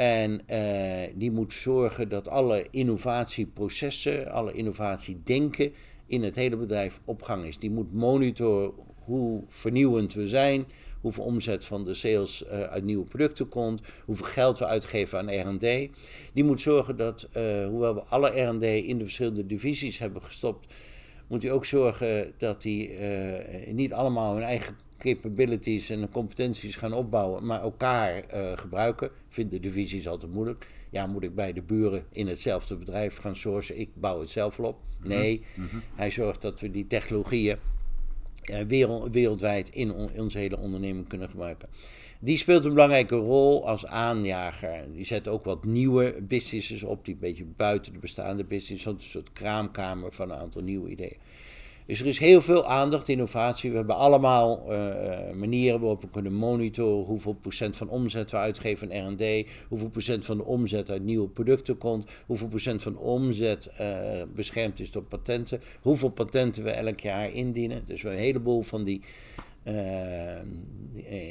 En 0.00 0.40
uh, 0.50 1.12
die 1.14 1.30
moet 1.30 1.52
zorgen 1.52 2.08
dat 2.08 2.28
alle 2.28 2.66
innovatieprocessen, 2.70 4.30
alle 4.30 4.52
innovatiedenken 4.52 5.72
in 6.06 6.22
het 6.22 6.36
hele 6.36 6.56
bedrijf 6.56 7.00
op 7.04 7.22
gang 7.22 7.44
is. 7.44 7.58
Die 7.58 7.70
moet 7.70 7.92
monitoren 7.92 8.72
hoe 9.04 9.42
vernieuwend 9.48 10.14
we 10.14 10.28
zijn, 10.28 10.66
hoeveel 11.00 11.24
omzet 11.24 11.64
van 11.64 11.84
de 11.84 11.94
sales 11.94 12.42
uh, 12.42 12.62
uit 12.62 12.84
nieuwe 12.84 13.04
producten 13.04 13.48
komt, 13.48 13.80
hoeveel 14.04 14.26
geld 14.26 14.58
we 14.58 14.66
uitgeven 14.66 15.18
aan 15.18 15.54
RD. 15.54 15.88
Die 16.32 16.44
moet 16.44 16.60
zorgen 16.60 16.96
dat, 16.96 17.28
uh, 17.36 17.66
hoewel 17.66 17.94
we 17.94 18.00
alle 18.00 18.40
RD 18.40 18.62
in 18.62 18.98
de 18.98 19.04
verschillende 19.04 19.46
divisies 19.46 19.98
hebben 19.98 20.22
gestopt, 20.22 20.74
moet 21.26 21.42
hij 21.42 21.52
ook 21.52 21.64
zorgen 21.64 22.32
dat 22.38 22.62
die 22.62 22.98
niet 23.72 23.92
allemaal 23.92 24.34
hun 24.34 24.42
eigen 24.42 24.76
capabilities 25.00 25.90
en 25.90 26.08
competenties 26.08 26.76
gaan 26.76 26.92
opbouwen, 26.92 27.46
maar 27.46 27.60
elkaar 27.60 28.24
uh, 28.34 28.58
gebruiken. 28.58 29.10
Vinden 29.28 29.60
divisies 29.60 30.08
altijd 30.08 30.32
moeilijk. 30.32 30.66
Ja, 30.90 31.06
moet 31.06 31.22
ik 31.22 31.34
bij 31.34 31.52
de 31.52 31.62
buren 31.62 32.04
in 32.12 32.26
hetzelfde 32.26 32.76
bedrijf 32.76 33.16
gaan 33.16 33.36
sourcen? 33.36 33.78
Ik 33.78 33.90
bouw 33.94 34.20
het 34.20 34.30
zelf 34.30 34.56
wel 34.56 34.68
op. 34.68 34.78
Mhm. 34.98 35.08
Nee, 35.08 35.42
mm 35.54 35.66
-hmm. 35.70 35.82
hij 35.94 36.10
zorgt 36.10 36.42
dat 36.42 36.60
we 36.60 36.70
die 36.70 36.86
technologieën 36.86 37.56
wereld, 38.66 39.12
wereldwijd 39.12 39.68
in, 39.68 39.92
on, 39.92 40.10
in 40.12 40.20
onze 40.20 40.38
hele 40.38 40.58
onderneming 40.58 41.08
kunnen 41.08 41.30
gebruiken. 41.30 41.68
Die 42.22 42.36
speelt 42.36 42.64
een 42.64 42.72
belangrijke 42.72 43.16
rol 43.16 43.66
als 43.66 43.86
aanjager. 43.86 44.92
Die 44.92 45.04
zet 45.04 45.28
ook 45.28 45.44
wat 45.44 45.64
nieuwe 45.64 46.16
businesses 46.22 46.82
op, 46.82 47.04
die 47.04 47.14
een 47.14 47.20
beetje 47.20 47.44
buiten 47.44 47.92
de 47.92 47.98
bestaande 47.98 48.44
business, 48.44 48.84
een 48.84 49.00
soort 49.00 49.32
kraamkamer 49.32 50.12
van 50.12 50.30
een 50.30 50.38
aantal 50.38 50.62
nieuwe 50.62 50.90
ideeën. 50.90 51.16
Dus 51.90 52.00
er 52.00 52.06
is 52.06 52.18
heel 52.18 52.40
veel 52.40 52.66
aandacht, 52.66 53.08
innovatie. 53.08 53.70
We 53.70 53.76
hebben 53.76 53.96
allemaal 53.96 54.72
uh, 54.72 54.78
manieren 55.34 55.80
waarop 55.80 56.02
we 56.02 56.08
kunnen 56.08 56.34
monitoren 56.34 57.04
hoeveel 57.04 57.32
procent 57.32 57.76
van 57.76 57.88
omzet 57.88 58.30
we 58.30 58.36
uitgeven 58.36 58.92
aan 58.92 59.12
R&D, 59.12 59.46
hoeveel 59.68 59.88
procent 59.88 60.24
van 60.24 60.36
de 60.36 60.44
omzet 60.44 60.90
uit 60.90 61.02
nieuwe 61.02 61.28
producten 61.28 61.78
komt, 61.78 62.10
hoeveel 62.26 62.48
procent 62.48 62.82
van 62.82 62.98
omzet 62.98 63.70
uh, 63.80 64.22
beschermd 64.34 64.80
is 64.80 64.90
door 64.90 65.02
patenten, 65.02 65.60
hoeveel 65.80 66.08
patenten 66.08 66.64
we 66.64 66.70
elk 66.70 67.00
jaar 67.00 67.32
indienen. 67.32 67.82
Dus 67.86 68.02
we 68.02 68.08
hebben 68.08 68.26
een 68.26 68.32
heleboel 68.32 68.62
van 68.62 68.84
die 68.84 69.02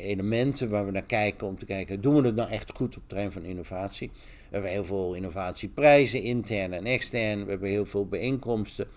elementen 0.02 0.70
waar 0.70 0.86
we 0.86 0.92
naar 0.92 1.02
kijken 1.02 1.48
om 1.48 1.58
te 1.58 1.66
kijken, 1.66 2.02
doen 2.02 2.16
we 2.16 2.26
het 2.26 2.36
nou 2.36 2.50
echt 2.50 2.72
goed 2.76 2.88
op 2.88 2.94
het 2.94 3.10
terrein 3.10 3.32
van 3.32 3.44
innovatie? 3.44 4.12
We 4.14 4.56
hebben 4.56 4.72
heel 4.72 4.86
veel 4.86 5.14
innovatieprijzen, 5.14 6.24
intern 6.24 6.74
en 6.74 6.86
extern. 6.86 7.44
We 7.44 7.50
hebben 7.50 7.70
heel 7.70 7.86
veel 7.86 8.08
bijeenkomsten. 8.08 8.88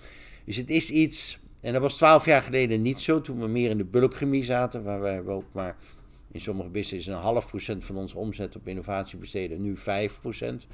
Dus 0.45 0.57
het 0.57 0.71
is 0.71 0.90
iets 0.90 1.40
en 1.62 1.73
dat 1.73 1.83
was 1.83 1.97
twaalf 1.97 2.25
jaar 2.25 2.42
geleden 2.42 2.83
niet 2.83 3.00
zo, 3.00 3.21
toen 3.21 3.40
we 3.40 3.47
meer 3.47 3.71
in 3.71 3.78
de 3.78 3.85
bulkchemie 3.85 4.45
zaten, 4.45 4.83
waar 4.83 5.00
wij 5.00 5.26
ook 5.26 5.52
maar 5.52 5.76
in 6.33 6.40
sommige 6.40 6.69
businesses 6.69 7.14
een 7.14 7.21
half 7.21 7.49
procent 7.49 7.85
van 7.85 7.97
onze 7.97 8.19
omzet 8.19 8.57
op 8.57 8.69
innovatie 8.69 9.19
besteden, 9.19 9.62
nu 9.62 9.76
5 9.76 10.21
procent. 10.21 10.66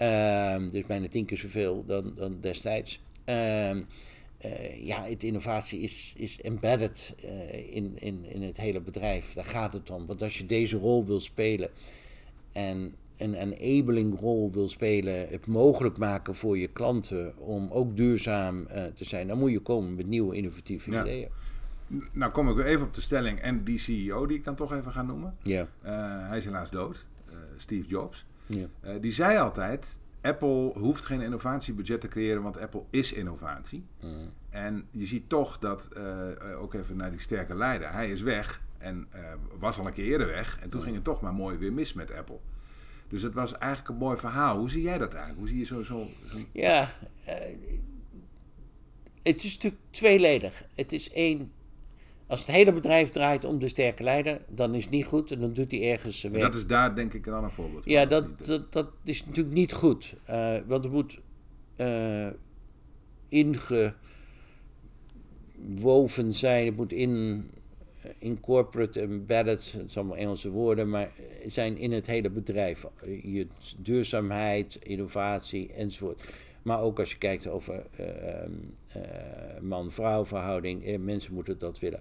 Uh, 0.00 0.56
dus 0.70 0.86
bijna 0.86 1.08
tien 1.08 1.24
keer 1.24 1.36
zoveel 1.36 1.84
dan, 1.86 2.12
dan 2.16 2.36
destijds. 2.40 3.00
Uh, 3.24 3.70
uh, 3.70 4.84
ja, 4.84 5.04
het 5.04 5.22
innovatie 5.22 5.80
is, 5.80 6.14
is 6.16 6.40
embedded 6.40 7.14
uh, 7.24 7.74
in, 7.74 7.96
in, 7.98 8.24
in 8.24 8.42
het 8.42 8.56
hele 8.56 8.80
bedrijf. 8.80 9.32
Daar 9.32 9.44
gaat 9.44 9.72
het 9.72 9.90
om. 9.90 10.06
Want 10.06 10.22
als 10.22 10.38
je 10.38 10.46
deze 10.46 10.76
rol 10.76 11.04
wil 11.04 11.20
spelen 11.20 11.70
en 12.52 12.94
een 13.16 13.34
enabling 13.34 14.20
rol 14.20 14.50
wil 14.52 14.68
spelen, 14.68 15.28
het 15.28 15.46
mogelijk 15.46 15.98
maken 15.98 16.34
voor 16.34 16.58
je 16.58 16.68
klanten 16.68 17.38
om 17.38 17.70
ook 17.70 17.96
duurzaam 17.96 18.58
uh, 18.58 18.84
te 18.84 19.04
zijn, 19.04 19.28
dan 19.28 19.38
moet 19.38 19.50
je 19.50 19.60
komen 19.60 19.94
met 19.94 20.06
nieuwe 20.06 20.36
innovatieve 20.36 20.90
ja. 20.90 21.00
ideeën. 21.00 21.28
Nou 22.12 22.32
kom 22.32 22.48
ik 22.48 22.56
weer 22.56 22.64
even 22.64 22.86
op 22.86 22.94
de 22.94 23.00
stelling 23.00 23.38
en 23.38 23.64
die 23.64 23.78
CEO 23.78 24.26
die 24.26 24.36
ik 24.36 24.44
dan 24.44 24.54
toch 24.54 24.72
even 24.72 24.92
ga 24.92 25.02
noemen. 25.02 25.36
Ja. 25.42 25.60
Uh, 25.62 26.28
hij 26.28 26.38
is 26.38 26.44
helaas 26.44 26.70
dood, 26.70 27.06
uh, 27.28 27.34
Steve 27.56 27.88
Jobs. 27.88 28.26
Ja. 28.46 28.66
die 29.00 29.12
zei 29.12 29.38
altijd, 29.38 29.98
Apple 30.20 30.72
hoeft 30.78 31.04
geen 31.04 31.20
innovatiebudget 31.20 32.00
te 32.00 32.08
creëren, 32.08 32.42
want 32.42 32.58
Apple 32.58 32.82
is 32.90 33.12
innovatie. 33.12 33.84
Mm. 34.02 34.32
En 34.50 34.86
je 34.90 35.06
ziet 35.06 35.28
toch 35.28 35.58
dat, 35.58 35.88
ook 36.58 36.74
even 36.74 36.96
naar 36.96 37.10
die 37.10 37.20
sterke 37.20 37.56
leider, 37.56 37.92
hij 37.92 38.10
is 38.10 38.22
weg 38.22 38.62
en 38.78 39.08
was 39.58 39.78
al 39.78 39.86
een 39.86 39.92
keer 39.92 40.04
eerder 40.04 40.26
weg. 40.26 40.58
En 40.62 40.70
toen 40.70 40.82
ging 40.82 40.94
het 40.94 41.04
toch 41.04 41.20
maar 41.20 41.34
mooi 41.34 41.56
weer 41.56 41.72
mis 41.72 41.92
met 41.92 42.12
Apple. 42.12 42.38
Dus 43.08 43.22
het 43.22 43.34
was 43.34 43.58
eigenlijk 43.58 43.90
een 43.90 43.96
mooi 43.96 44.16
verhaal. 44.16 44.58
Hoe 44.58 44.70
zie 44.70 44.82
jij 44.82 44.98
dat 44.98 45.12
eigenlijk? 45.12 45.38
Hoe 45.38 45.48
zie 45.48 45.58
je 45.58 45.64
zo... 45.64 45.82
zo, 45.82 46.06
zo... 46.28 46.36
Ja, 46.52 46.92
uh, 47.28 47.34
het 49.22 49.44
is 49.44 49.54
natuurlijk 49.54 49.82
tweeledig. 49.90 50.64
Het 50.74 50.92
is 50.92 51.10
één... 51.10 51.52
Als 52.26 52.40
het 52.40 52.50
hele 52.54 52.72
bedrijf 52.72 53.08
draait 53.08 53.44
om 53.44 53.58
de 53.58 53.68
sterke 53.68 54.02
leider, 54.02 54.40
dan 54.48 54.74
is 54.74 54.82
het 54.82 54.92
niet 54.92 55.04
goed 55.04 55.30
en 55.30 55.40
dan 55.40 55.52
doet 55.52 55.70
hij 55.70 55.90
ergens 55.92 56.22
werk. 56.22 56.40
Dat 56.40 56.54
is 56.54 56.66
daar 56.66 56.94
denk 56.94 57.12
ik 57.12 57.26
een 57.26 57.50
voorbeeld 57.50 57.82
van. 57.82 57.92
Ja, 57.92 58.06
dat, 58.06 58.46
dat, 58.46 58.72
dat 58.72 58.88
is 59.04 59.24
natuurlijk 59.26 59.54
niet 59.54 59.72
goed. 59.72 60.14
Uh, 60.30 60.56
want 60.66 60.84
er 60.84 60.90
moet 60.90 61.20
uh, 61.76 62.28
ingewoven 63.28 63.94
zijn, 66.32 66.66
het 66.66 66.76
moet 66.76 66.92
in 66.92 67.44
incorporate, 68.18 69.00
embedded, 69.00 69.72
het 69.72 69.92
zijn 69.92 70.04
allemaal 70.04 70.16
Engelse 70.16 70.50
woorden, 70.50 70.90
maar 70.90 71.10
zijn 71.46 71.78
in 71.78 71.92
het 71.92 72.06
hele 72.06 72.30
bedrijf. 72.30 72.86
Je 73.22 73.46
duurzaamheid, 73.78 74.78
innovatie 74.82 75.72
enzovoort. 75.72 76.20
Maar 76.62 76.80
ook 76.80 76.98
als 76.98 77.10
je 77.10 77.18
kijkt 77.18 77.46
over 77.46 77.82
uh, 78.00 78.06
uh, 78.96 79.02
man-vrouw 79.60 80.24
verhouding, 80.24 80.86
eh, 80.86 80.98
mensen 80.98 81.34
moeten 81.34 81.58
dat 81.58 81.78
willen. 81.78 82.00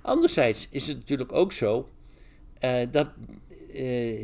Anderzijds 0.00 0.66
is 0.70 0.86
het 0.86 0.96
natuurlijk 0.96 1.32
ook 1.32 1.52
zo 1.52 1.88
uh, 2.64 2.80
dat 2.90 3.08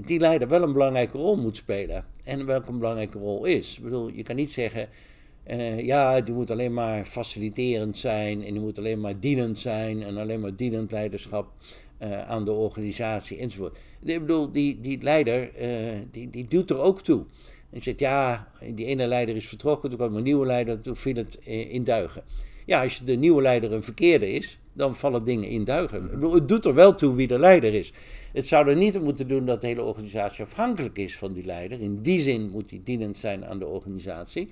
die 0.07 0.19
leider 0.19 0.49
wel 0.49 0.63
een 0.63 0.73
belangrijke 0.73 1.19
rol 1.19 1.37
moet 1.37 1.57
spelen. 1.57 2.05
En 2.25 2.47
welke 2.47 2.73
belangrijke 2.73 3.19
rol 3.19 3.45
is. 3.45 3.77
Ik 3.77 3.83
bedoel, 3.83 4.09
je 4.09 4.23
kan 4.23 4.37
niet 4.37 4.53
zeggen, 4.53 4.89
uh, 5.49 5.81
ja, 5.81 6.21
die 6.21 6.35
moet 6.35 6.51
alleen 6.51 6.73
maar 6.73 7.05
faciliterend 7.05 7.97
zijn 7.97 8.45
en 8.45 8.53
die 8.53 8.63
moet 8.63 8.79
alleen 8.79 9.01
maar 9.01 9.21
dienend 9.21 9.59
zijn 9.59 10.03
en 10.03 10.17
alleen 10.17 10.41
maar 10.41 10.57
dienend 10.57 10.93
leiderschap 10.93 11.53
uh, 12.03 12.29
aan 12.29 12.45
de 12.45 12.53
organisatie 12.53 13.39
enzovoort. 13.39 13.79
Ik 14.05 14.21
bedoel, 14.21 14.53
die, 14.53 14.81
die 14.81 15.03
leider, 15.03 15.51
uh, 15.61 15.69
die, 16.11 16.31
die 16.31 16.49
doet 16.49 16.71
er 16.71 16.79
ook 16.79 17.03
toe. 17.03 17.25
En 17.71 17.83
zegt, 17.83 18.01
ja, 18.01 18.49
die 18.75 18.87
ene 18.87 19.07
leider 19.07 19.37
is 19.37 19.49
vertrokken, 19.49 19.89
toen 19.89 19.99
kwam 19.99 20.17
een 20.17 20.23
nieuwe 20.23 20.47
leider, 20.47 20.81
toen 20.81 20.97
viel 20.97 21.15
het 21.15 21.39
in 21.45 21.85
duigen. 21.85 22.23
Ja, 22.67 22.83
als 22.83 23.05
de 23.05 23.15
nieuwe 23.17 23.43
leider 23.43 23.73
een 23.73 23.83
verkeerde 23.83 24.31
is, 24.31 24.59
dan 24.73 24.95
vallen 24.97 25.25
dingen 25.25 25.49
in 25.49 25.65
duigen. 25.65 26.05
Ik 26.05 26.11
bedoel, 26.11 26.35
het 26.35 26.49
doet 26.49 26.65
er 26.65 26.75
wel 26.75 26.95
toe 26.95 27.15
wie 27.15 27.27
de 27.27 27.39
leider 27.39 27.75
is. 27.75 27.93
Het 28.33 28.47
zou 28.47 28.69
er 28.69 28.77
niet 28.77 29.03
moeten 29.03 29.29
doen 29.29 29.47
dat 29.47 29.61
de 29.61 29.67
hele 29.67 29.83
organisatie 29.83 30.45
afhankelijk 30.45 30.99
is 30.99 31.17
van 31.17 31.33
die 31.33 31.45
leider. 31.45 31.81
In 31.81 32.03
die 32.03 32.21
zin 32.21 32.51
moet 32.51 32.71
hij 32.71 32.81
dienend 32.85 33.17
zijn 33.17 33.45
aan 33.45 33.59
de 33.59 33.67
organisatie. 33.67 34.51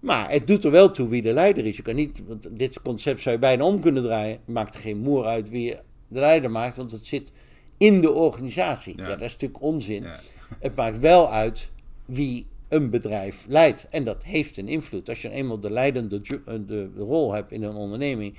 Maar 0.00 0.30
het 0.30 0.46
doet 0.46 0.64
er 0.64 0.70
wel 0.70 0.90
toe 0.90 1.08
wie 1.08 1.22
de 1.22 1.32
leider 1.32 1.66
is. 1.66 1.76
Je 1.76 1.82
kan 1.82 1.94
niet, 1.94 2.22
want 2.26 2.48
dit 2.50 2.82
concept 2.82 3.20
zou 3.20 3.34
je 3.34 3.40
bijna 3.40 3.64
om 3.64 3.80
kunnen 3.80 4.02
draaien. 4.02 4.38
Het 4.44 4.54
maakt 4.54 4.74
er 4.74 4.80
geen 4.80 4.98
moer 4.98 5.24
uit 5.24 5.50
wie 5.50 5.76
de 6.08 6.20
leider 6.20 6.50
maakt, 6.50 6.76
want 6.76 6.92
het 6.92 7.06
zit 7.06 7.32
in 7.76 8.00
de 8.00 8.12
organisatie. 8.12 8.96
Ja, 8.96 9.08
dat 9.08 9.20
is 9.20 9.32
natuurlijk 9.32 9.62
onzin. 9.62 10.02
Ja. 10.02 10.20
Het 10.60 10.74
maakt 10.74 10.98
wel 10.98 11.30
uit 11.30 11.70
wie 12.04 12.46
een 12.68 12.90
bedrijf 12.90 13.46
leidt. 13.48 13.88
En 13.90 14.04
dat 14.04 14.24
heeft 14.24 14.56
een 14.56 14.68
invloed. 14.68 15.08
Als 15.08 15.22
je 15.22 15.30
eenmaal 15.30 15.60
de 15.60 15.70
leidende 15.70 16.20
de, 16.20 16.64
de 16.66 16.90
rol 16.96 17.32
hebt 17.32 17.52
in 17.52 17.62
een 17.62 17.74
onderneming, 17.74 18.34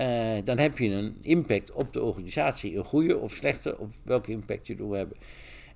uh, 0.00 0.32
dan 0.44 0.58
heb 0.58 0.78
je 0.78 0.88
een 0.88 1.16
impact 1.20 1.72
op 1.72 1.92
de 1.92 2.02
organisatie. 2.02 2.76
Een 2.76 2.84
goede 2.84 3.18
of 3.18 3.32
slechte, 3.32 3.78
of 3.78 3.88
welke 4.02 4.30
impact 4.30 4.66
je 4.66 4.74
wil 4.74 4.92
hebben. 4.92 5.16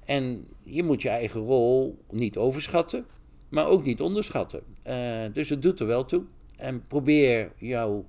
En 0.04 0.46
je 0.62 0.82
moet 0.82 1.02
je 1.02 1.08
eigen 1.08 1.40
rol 1.40 1.98
niet 2.10 2.36
overschatten 2.36 3.06
maar 3.54 3.66
ook 3.66 3.84
niet 3.84 4.00
onderschatten. 4.00 4.62
Uh, 4.86 5.24
dus 5.32 5.48
het 5.48 5.62
doet 5.62 5.80
er 5.80 5.86
wel 5.86 6.04
toe. 6.04 6.24
En 6.56 6.86
probeer 6.86 7.52
jouw 7.56 8.04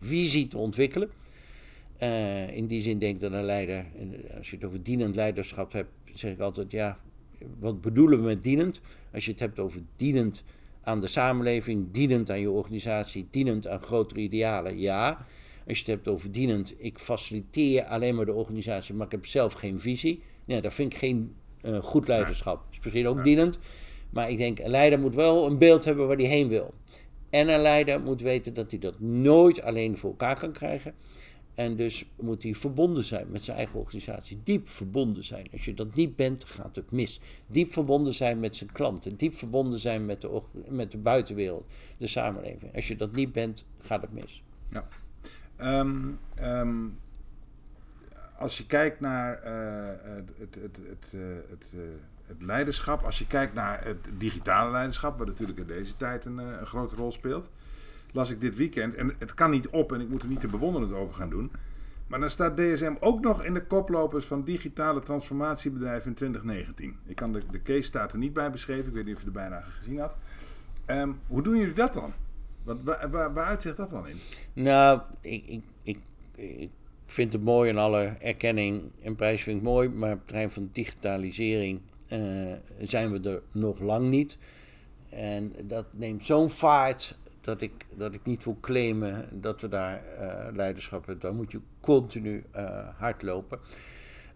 visie 0.00 0.48
te 0.48 0.58
ontwikkelen. 0.58 1.10
Uh, 2.02 2.56
in 2.56 2.66
die 2.66 2.82
zin 2.82 2.98
denk 2.98 3.20
dat 3.20 3.32
een 3.32 3.44
leider, 3.44 3.86
als 4.38 4.50
je 4.50 4.56
het 4.56 4.64
over 4.64 4.82
dienend 4.82 5.14
leiderschap 5.14 5.72
hebt, 5.72 5.90
zeg 6.12 6.32
ik 6.32 6.40
altijd, 6.40 6.70
ja, 6.72 6.98
wat 7.58 7.80
bedoelen 7.80 8.18
we 8.18 8.24
met 8.24 8.42
dienend? 8.42 8.80
Als 9.12 9.24
je 9.24 9.30
het 9.30 9.40
hebt 9.40 9.58
over 9.58 9.80
dienend 9.96 10.44
aan 10.82 11.00
de 11.00 11.06
samenleving, 11.06 11.86
dienend 11.90 12.30
aan 12.30 12.40
je 12.40 12.50
organisatie, 12.50 13.26
dienend 13.30 13.68
aan 13.68 13.82
grotere 13.82 14.20
idealen, 14.20 14.78
ja. 14.78 15.26
Als 15.66 15.78
je 15.78 15.84
het 15.84 15.94
hebt 15.94 16.08
over 16.08 16.32
dienend, 16.32 16.74
ik 16.76 16.98
faciliteer 16.98 17.84
alleen 17.84 18.14
maar 18.14 18.24
de 18.24 18.32
organisatie, 18.32 18.94
maar 18.94 19.06
ik 19.06 19.12
heb 19.12 19.26
zelf 19.26 19.52
geen 19.52 19.80
visie. 19.80 20.22
Ja, 20.44 20.60
dat 20.60 20.74
vind 20.74 20.92
ik 20.92 20.98
geen 20.98 21.34
uh, 21.62 21.82
goed 21.82 22.08
leiderschap. 22.08 22.64
Is 22.70 22.78
misschien 22.82 23.08
ook 23.08 23.24
dienend, 23.24 23.58
maar 24.14 24.30
ik 24.30 24.38
denk, 24.38 24.58
een 24.58 24.70
leider 24.70 25.00
moet 25.00 25.14
wel 25.14 25.46
een 25.46 25.58
beeld 25.58 25.84
hebben 25.84 26.06
waar 26.06 26.16
hij 26.16 26.26
heen 26.26 26.48
wil. 26.48 26.74
En 27.30 27.48
een 27.48 27.60
leider 27.60 28.00
moet 28.00 28.20
weten 28.20 28.54
dat 28.54 28.70
hij 28.70 28.80
dat 28.80 29.00
nooit 29.00 29.62
alleen 29.62 29.96
voor 29.96 30.10
elkaar 30.10 30.38
kan 30.38 30.52
krijgen. 30.52 30.94
En 31.54 31.76
dus 31.76 32.04
moet 32.16 32.42
hij 32.42 32.54
verbonden 32.54 33.04
zijn 33.04 33.26
met 33.30 33.42
zijn 33.42 33.56
eigen 33.56 33.78
organisatie. 33.78 34.40
Diep 34.44 34.68
verbonden 34.68 35.24
zijn. 35.24 35.46
Als 35.52 35.64
je 35.64 35.74
dat 35.74 35.94
niet 35.94 36.16
bent, 36.16 36.44
gaat 36.44 36.76
het 36.76 36.90
mis. 36.90 37.20
Diep 37.46 37.72
verbonden 37.72 38.12
zijn 38.12 38.40
met 38.40 38.56
zijn 38.56 38.72
klanten. 38.72 39.16
Diep 39.16 39.34
verbonden 39.34 39.78
zijn 39.78 40.06
met 40.06 40.20
de, 40.20 40.42
met 40.68 40.90
de 40.90 40.98
buitenwereld, 40.98 41.66
de 41.98 42.06
samenleving. 42.06 42.74
Als 42.74 42.88
je 42.88 42.96
dat 42.96 43.12
niet 43.12 43.32
bent, 43.32 43.64
gaat 43.80 44.02
het 44.02 44.12
mis. 44.12 44.42
Ja. 44.70 44.86
Um, 45.80 46.18
um, 46.40 46.98
als 48.38 48.58
je 48.58 48.66
kijkt 48.66 49.00
naar 49.00 49.42
uh, 49.44 50.14
het, 50.14 50.30
het, 50.38 50.54
het, 50.54 50.76
het, 50.76 51.12
uh, 51.14 51.22
het 51.50 51.74
leiderschap, 52.38 53.02
als 53.02 53.18
je 53.18 53.26
kijkt 53.26 53.54
naar 53.54 53.84
het 53.84 54.08
digitale 54.18 54.70
leiderschap, 54.70 55.18
wat 55.18 55.26
natuurlijk 55.26 55.58
in 55.58 55.66
deze 55.66 55.96
tijd 55.96 56.24
een, 56.24 56.38
een, 56.38 56.66
grote 56.66 56.94
rol 56.94 57.12
speelt, 57.12 57.50
las 58.12 58.30
ik 58.30 58.40
dit 58.40 58.56
weekend, 58.56 58.94
en 58.94 59.14
het 59.18 59.34
kan 59.34 59.50
niet 59.50 59.68
op 59.68 59.92
en 59.92 60.00
ik 60.00 60.08
moet 60.08 60.22
er 60.22 60.28
niet 60.28 60.40
te 60.40 60.48
bewonderend 60.48 60.92
over 60.92 61.14
gaan 61.14 61.30
doen, 61.30 61.52
maar 62.06 62.20
dan 62.20 62.30
staat 62.30 62.56
DSM 62.56 62.94
ook 63.00 63.20
nog 63.20 63.44
in 63.44 63.54
de 63.54 63.66
koplopers 63.66 64.26
van 64.26 64.44
digitale 64.44 65.00
transformatiebedrijven 65.00 66.08
in 66.08 66.14
2019. 66.14 66.96
Ik 67.06 67.16
kan 67.16 67.32
de, 67.32 67.40
de 67.50 67.62
case 67.62 67.82
staat 67.82 68.12
er 68.12 68.18
niet 68.18 68.32
bij 68.32 68.50
beschreven, 68.50 68.86
ik 68.86 68.92
weet 68.92 69.04
niet 69.04 69.14
of 69.14 69.20
je 69.20 69.26
de 69.26 69.32
bijna 69.32 69.60
gezien 69.60 69.98
had. 69.98 70.16
Um, 70.86 71.20
hoe 71.26 71.42
doen 71.42 71.56
jullie 71.56 71.74
dat 71.74 71.94
dan? 71.94 72.12
Wat, 72.62 72.82
waar, 72.82 73.10
waar, 73.10 73.32
waaruit 73.32 73.62
zich 73.62 73.74
dat 73.74 73.90
dan 73.90 74.08
in? 74.08 74.16
Nou, 74.52 75.00
ik, 75.20 75.46
ik, 75.46 75.62
ik, 75.82 75.98
ik 76.34 76.70
vind 77.06 77.32
het 77.32 77.44
mooi 77.44 77.70
en 77.70 77.76
alle 77.76 78.02
erkenning 78.04 78.90
en 79.02 79.16
prijs 79.16 79.42
vind 79.42 79.56
ik 79.56 79.62
mooi, 79.62 79.88
maar 79.88 80.10
het 80.10 80.26
terrein 80.26 80.50
van 80.50 80.68
digitalisering 80.72 81.80
zijn 82.82 83.10
we 83.10 83.30
er 83.30 83.42
nog 83.52 83.80
lang 83.80 84.08
niet. 84.08 84.38
En 85.08 85.52
dat 85.62 85.86
neemt 85.90 86.24
zo'n 86.24 86.50
vaart 86.50 87.16
dat 87.40 87.60
ik, 87.60 87.86
dat 87.94 88.12
ik 88.12 88.24
niet 88.24 88.44
wil 88.44 88.56
claimen 88.60 89.28
dat 89.32 89.60
we 89.60 89.68
daar 89.68 90.02
uh, 90.20 90.56
leiderschap 90.56 91.06
hebben. 91.06 91.28
Dan 91.28 91.36
moet 91.36 91.52
je 91.52 91.60
continu 91.80 92.44
uh, 92.56 92.88
hard 92.96 93.22
lopen. 93.22 93.58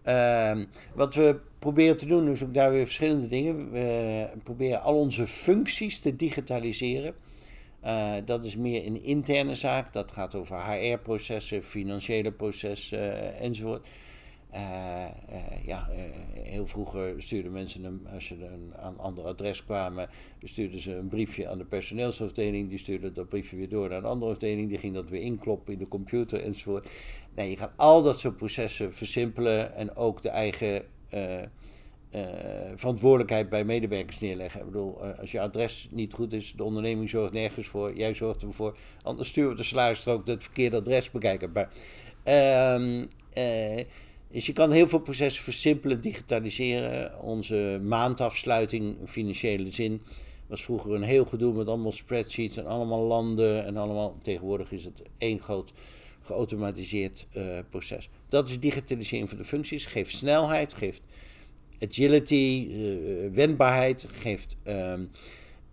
Ehm, 0.03 0.65
wat 0.93 1.15
we 1.15 1.39
proberen 1.59 1.97
te 1.97 2.05
doen, 2.05 2.29
is 2.29 2.43
ook 2.43 2.53
daar 2.53 2.71
weer 2.71 2.85
verschillende 2.85 3.27
dingen. 3.27 3.71
We 3.71 4.27
proberen 4.43 4.81
al 4.81 4.95
onze 4.95 5.27
functies 5.27 5.99
te 5.99 6.15
digitaliseren. 6.15 7.13
Dat 8.25 8.45
is 8.45 8.55
meer 8.55 8.85
een 8.85 9.03
interne 9.03 9.55
zaak. 9.55 9.93
Dat 9.93 10.11
gaat 10.11 10.35
over 10.35 10.65
HR-processen, 10.65 11.63
financiële 11.63 12.31
processen 12.31 13.37
enzovoort. 13.39 13.87
Uh, 14.53 15.05
ja, 15.65 15.89
heel 16.33 16.67
vroeger 16.67 17.21
stuurden 17.21 17.51
mensen 17.51 17.83
hem, 17.83 18.01
als 18.13 18.25
ze 18.25 18.33
een, 18.33 18.73
aan 18.77 18.93
een 18.93 18.99
ander 18.99 19.25
adres 19.25 19.63
kwamen, 19.63 20.09
stuurden 20.43 20.81
ze 20.81 20.95
een 20.95 21.07
briefje 21.07 21.47
aan 21.47 21.57
de 21.57 21.65
personeelsafdeling. 21.65 22.69
Die 22.69 22.77
stuurde 22.77 23.11
dat 23.11 23.29
briefje 23.29 23.57
weer 23.57 23.69
door 23.69 23.89
naar 23.89 23.97
een 23.97 24.05
andere 24.05 24.31
afdeling. 24.31 24.69
Die 24.69 24.77
ging 24.77 24.93
dat 24.93 25.09
weer 25.09 25.21
inkloppen 25.21 25.73
in 25.73 25.79
de 25.79 25.87
computer 25.87 26.43
enzovoort. 26.43 26.89
Nee, 27.35 27.49
je 27.49 27.57
gaat 27.57 27.73
al 27.75 28.01
dat 28.01 28.19
soort 28.19 28.37
processen 28.37 28.93
versimpelen 28.93 29.75
en 29.75 29.95
ook 29.95 30.21
de 30.21 30.29
eigen 30.29 30.85
verantwoordelijkheid 32.75 33.49
bij 33.49 33.63
medewerkers 33.63 34.19
neerleggen. 34.19 34.59
Ik 34.59 34.65
bedoel, 34.65 35.03
als 35.03 35.31
je 35.31 35.39
adres 35.39 35.87
niet 35.91 36.13
goed 36.13 36.33
is, 36.33 36.53
de 36.53 36.63
onderneming 36.63 37.09
zorgt 37.09 37.33
nergens 37.33 37.67
voor, 37.67 37.95
jij 37.95 38.13
zorgt 38.13 38.43
ervoor. 38.43 38.77
Anders 39.01 39.29
sturen 39.29 39.49
we 39.49 39.55
de 39.55 39.63
salarisstrook 39.63 40.27
het 40.27 40.43
verkeerde 40.43 40.77
adres 40.77 41.11
bekijken. 41.11 41.51
Maar, 41.51 41.69
uh, 43.37 43.79
dus 44.31 44.45
je 44.45 44.53
kan 44.53 44.71
heel 44.71 44.87
veel 44.87 44.99
processen 44.99 45.43
versimpelen, 45.43 46.01
digitaliseren. 46.01 47.21
Onze 47.21 47.79
maandafsluiting, 47.83 48.99
in 48.99 49.07
financiële 49.07 49.71
zin, 49.71 50.01
was 50.47 50.63
vroeger 50.63 50.93
een 50.93 51.03
heel 51.03 51.25
gedoe 51.25 51.53
met 51.53 51.67
allemaal 51.67 51.91
spreadsheets 51.91 52.57
en 52.57 52.65
allemaal 52.65 53.03
landen. 53.03 53.65
En 53.65 53.77
allemaal, 53.77 54.17
tegenwoordig 54.21 54.71
is 54.71 54.83
het 54.83 55.01
één 55.17 55.39
groot 55.41 55.73
geautomatiseerd 56.21 57.27
proces. 57.69 58.09
Dat 58.29 58.49
is 58.49 58.59
digitalisering 58.59 59.29
van 59.29 59.37
de 59.37 59.43
functies, 59.43 59.85
geeft 59.85 60.11
snelheid, 60.11 60.73
geeft 60.73 61.01
agility, 61.79 62.67
uh, 62.69 63.33
wendbaarheid, 63.33 64.05
geeft 64.11 64.57
um, 64.67 65.09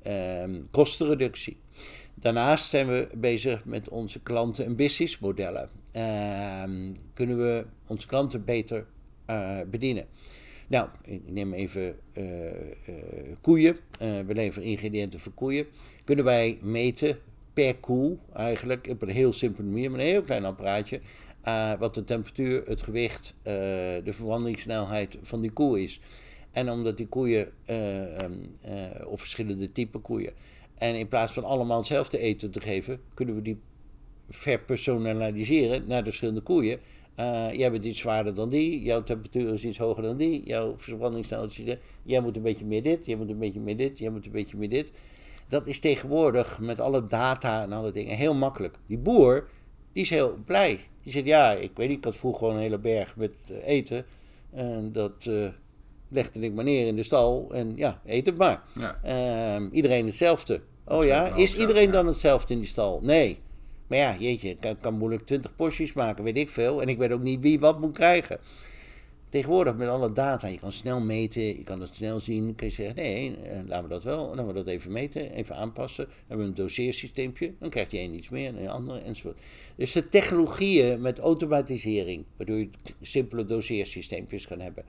um, 0.06 0.68
kostenreductie. 0.70 1.56
Daarnaast 2.14 2.70
zijn 2.70 2.88
we 2.88 3.08
bezig 3.14 3.64
met 3.64 3.88
onze 3.88 4.20
klanten- 4.20 4.64
en 4.64 4.76
businessmodellen. 4.76 5.68
Um, 5.96 6.96
kunnen 7.14 7.38
we 7.38 7.64
onze 7.86 8.06
klanten 8.06 8.44
beter 8.44 8.86
uh, 9.30 9.60
bedienen? 9.70 10.06
Nou, 10.68 10.88
ik 11.04 11.22
neem 11.30 11.52
even 11.52 11.96
uh, 12.14 12.24
uh, 12.24 12.94
koeien. 13.40 13.76
we 13.98 14.34
leveren 14.34 14.68
ingrediënten 14.68 15.20
voor 15.20 15.32
koeien. 15.32 15.66
Kunnen 16.04 16.24
wij 16.24 16.58
meten 16.62 17.18
per 17.52 17.76
koe, 17.76 18.16
eigenlijk 18.34 18.86
op 18.90 19.02
een 19.02 19.08
heel 19.08 19.32
simpele 19.32 19.68
manier, 19.68 19.90
met 19.90 20.00
een 20.00 20.06
heel 20.06 20.22
klein 20.22 20.44
apparaatje, 20.44 21.00
wat 21.78 21.94
de 21.94 22.04
temperatuur, 22.04 22.62
het 22.66 22.82
gewicht, 22.82 23.34
de 23.42 24.12
verwandelingssnelheid 24.12 25.18
van 25.22 25.40
die 25.40 25.50
koe 25.50 25.82
is. 25.82 26.00
En 26.50 26.70
omdat 26.70 26.96
die 26.96 27.08
koeien, 27.08 27.48
uh, 27.70 29.06
of 29.06 29.20
verschillende 29.20 29.72
type 29.72 29.98
koeien, 29.98 30.32
en 30.74 30.94
in 30.94 31.08
plaats 31.08 31.32
van 31.32 31.44
allemaal 31.44 31.78
hetzelfde 31.78 32.18
eten 32.18 32.50
te 32.50 32.60
geven, 32.60 33.00
kunnen 33.14 33.34
we 33.34 33.42
die 33.42 33.58
verpersonaliseren 34.28 35.84
naar 35.86 35.98
de 35.98 36.08
verschillende 36.08 36.40
koeien. 36.40 36.78
jij 37.52 37.70
bent 37.70 37.84
iets 37.84 37.98
zwaarder 37.98 38.34
dan 38.34 38.48
die, 38.48 38.82
jouw 38.82 39.02
temperatuur 39.02 39.52
is 39.52 39.64
iets 39.64 39.78
hoger 39.78 40.02
dan 40.02 40.16
die, 40.16 40.42
jouw 40.44 40.74
verbrandingssnelheid 40.76 41.58
is 41.58 41.76
Jij 42.02 42.20
moet 42.20 42.36
een 42.36 42.42
beetje 42.42 42.64
meer 42.64 42.82
dit, 42.82 43.06
jij 43.06 43.16
moet 43.16 43.30
een 43.30 43.38
beetje 43.38 43.60
meer 43.60 43.76
dit, 43.76 43.98
jij 43.98 44.10
moet 44.10 44.26
een 44.26 44.32
beetje 44.32 44.56
meer 44.56 44.68
dit. 44.68 44.92
Dat 45.48 45.66
is 45.66 45.80
tegenwoordig 45.80 46.60
met 46.60 46.80
alle 46.80 47.06
data 47.06 47.62
en 47.62 47.72
alle 47.72 47.92
dingen 47.92 48.16
heel 48.16 48.34
makkelijk. 48.34 48.78
Die 48.86 48.98
boer, 48.98 49.48
die 49.92 50.02
is 50.02 50.10
heel 50.10 50.38
blij. 50.44 50.80
Die 51.02 51.12
zegt, 51.12 51.26
ja, 51.26 51.52
ik 51.52 51.70
weet 51.74 51.88
niet, 51.88 51.98
ik 51.98 52.04
had 52.04 52.16
vroeger 52.16 52.38
gewoon 52.40 52.54
een 52.54 52.62
hele 52.62 52.78
berg 52.78 53.16
met 53.16 53.32
eten. 53.64 54.04
En 54.50 54.92
dat 54.92 55.26
uh, 55.28 55.48
legde 56.08 56.40
ik 56.40 56.54
maar 56.54 56.64
neer 56.64 56.86
in 56.86 56.96
de 56.96 57.02
stal. 57.02 57.48
En 57.52 57.72
ja, 57.76 58.00
eet 58.04 58.26
het 58.26 58.38
maar. 58.38 58.62
Ja. 58.74 59.00
Uh, 59.60 59.66
iedereen 59.72 60.06
hetzelfde. 60.06 60.60
Oh 60.84 61.04
ja, 61.04 61.34
is 61.34 61.56
iedereen 61.56 61.90
dan 61.90 62.06
hetzelfde 62.06 62.54
in 62.54 62.60
die 62.60 62.68
stal? 62.68 63.00
Nee. 63.02 63.38
Maar 63.86 63.98
ja, 63.98 64.16
jeetje, 64.18 64.48
ik 64.48 64.76
kan, 64.80 64.94
moeilijk 64.94 65.26
twintig 65.26 65.56
porties 65.56 65.92
maken, 65.92 66.24
weet 66.24 66.36
ik 66.36 66.48
veel. 66.48 66.82
En 66.82 66.88
ik 66.88 66.98
weet 66.98 67.12
ook 67.12 67.22
niet 67.22 67.40
wie 67.40 67.60
wat 67.60 67.80
moet 67.80 67.94
krijgen. 67.94 68.38
Tegenwoordig 69.28 69.76
met 69.76 69.88
alle 69.88 70.12
data, 70.12 70.46
je 70.46 70.58
kan 70.58 70.72
snel 70.72 71.00
meten, 71.00 71.42
je 71.42 71.62
kan 71.62 71.80
het 71.80 71.94
snel 71.94 72.20
zien. 72.20 72.54
Kun 72.54 72.66
je 72.66 72.72
zeggen, 72.72 72.96
nee, 72.96 73.36
eh, 73.36 73.58
laten 73.66 73.82
we 73.82 73.88
dat 73.88 74.04
wel, 74.04 74.28
laten 74.28 74.46
we 74.46 74.52
dat 74.52 74.66
even 74.66 74.92
meten, 74.92 75.32
even 75.32 75.56
aanpassen. 75.56 76.04
Dan 76.04 76.14
hebben 76.18 76.46
we 76.46 76.50
een 76.50 76.56
doseersysteempje, 76.56 77.52
dan 77.58 77.70
krijgt 77.70 77.90
die 77.90 78.00
een 78.00 78.14
iets 78.14 78.28
meer 78.28 78.48
en 78.48 78.62
een 78.62 78.68
andere 78.68 78.98
enzovoort. 78.98 79.38
Dus 79.76 79.92
de 79.92 80.08
technologieën 80.08 81.00
met 81.00 81.18
automatisering, 81.18 82.24
waardoor 82.36 82.58
je 82.58 82.70
simpele 83.00 83.44
doseersysteempjes 83.44 84.46
kan 84.46 84.60
hebben. 84.60 84.84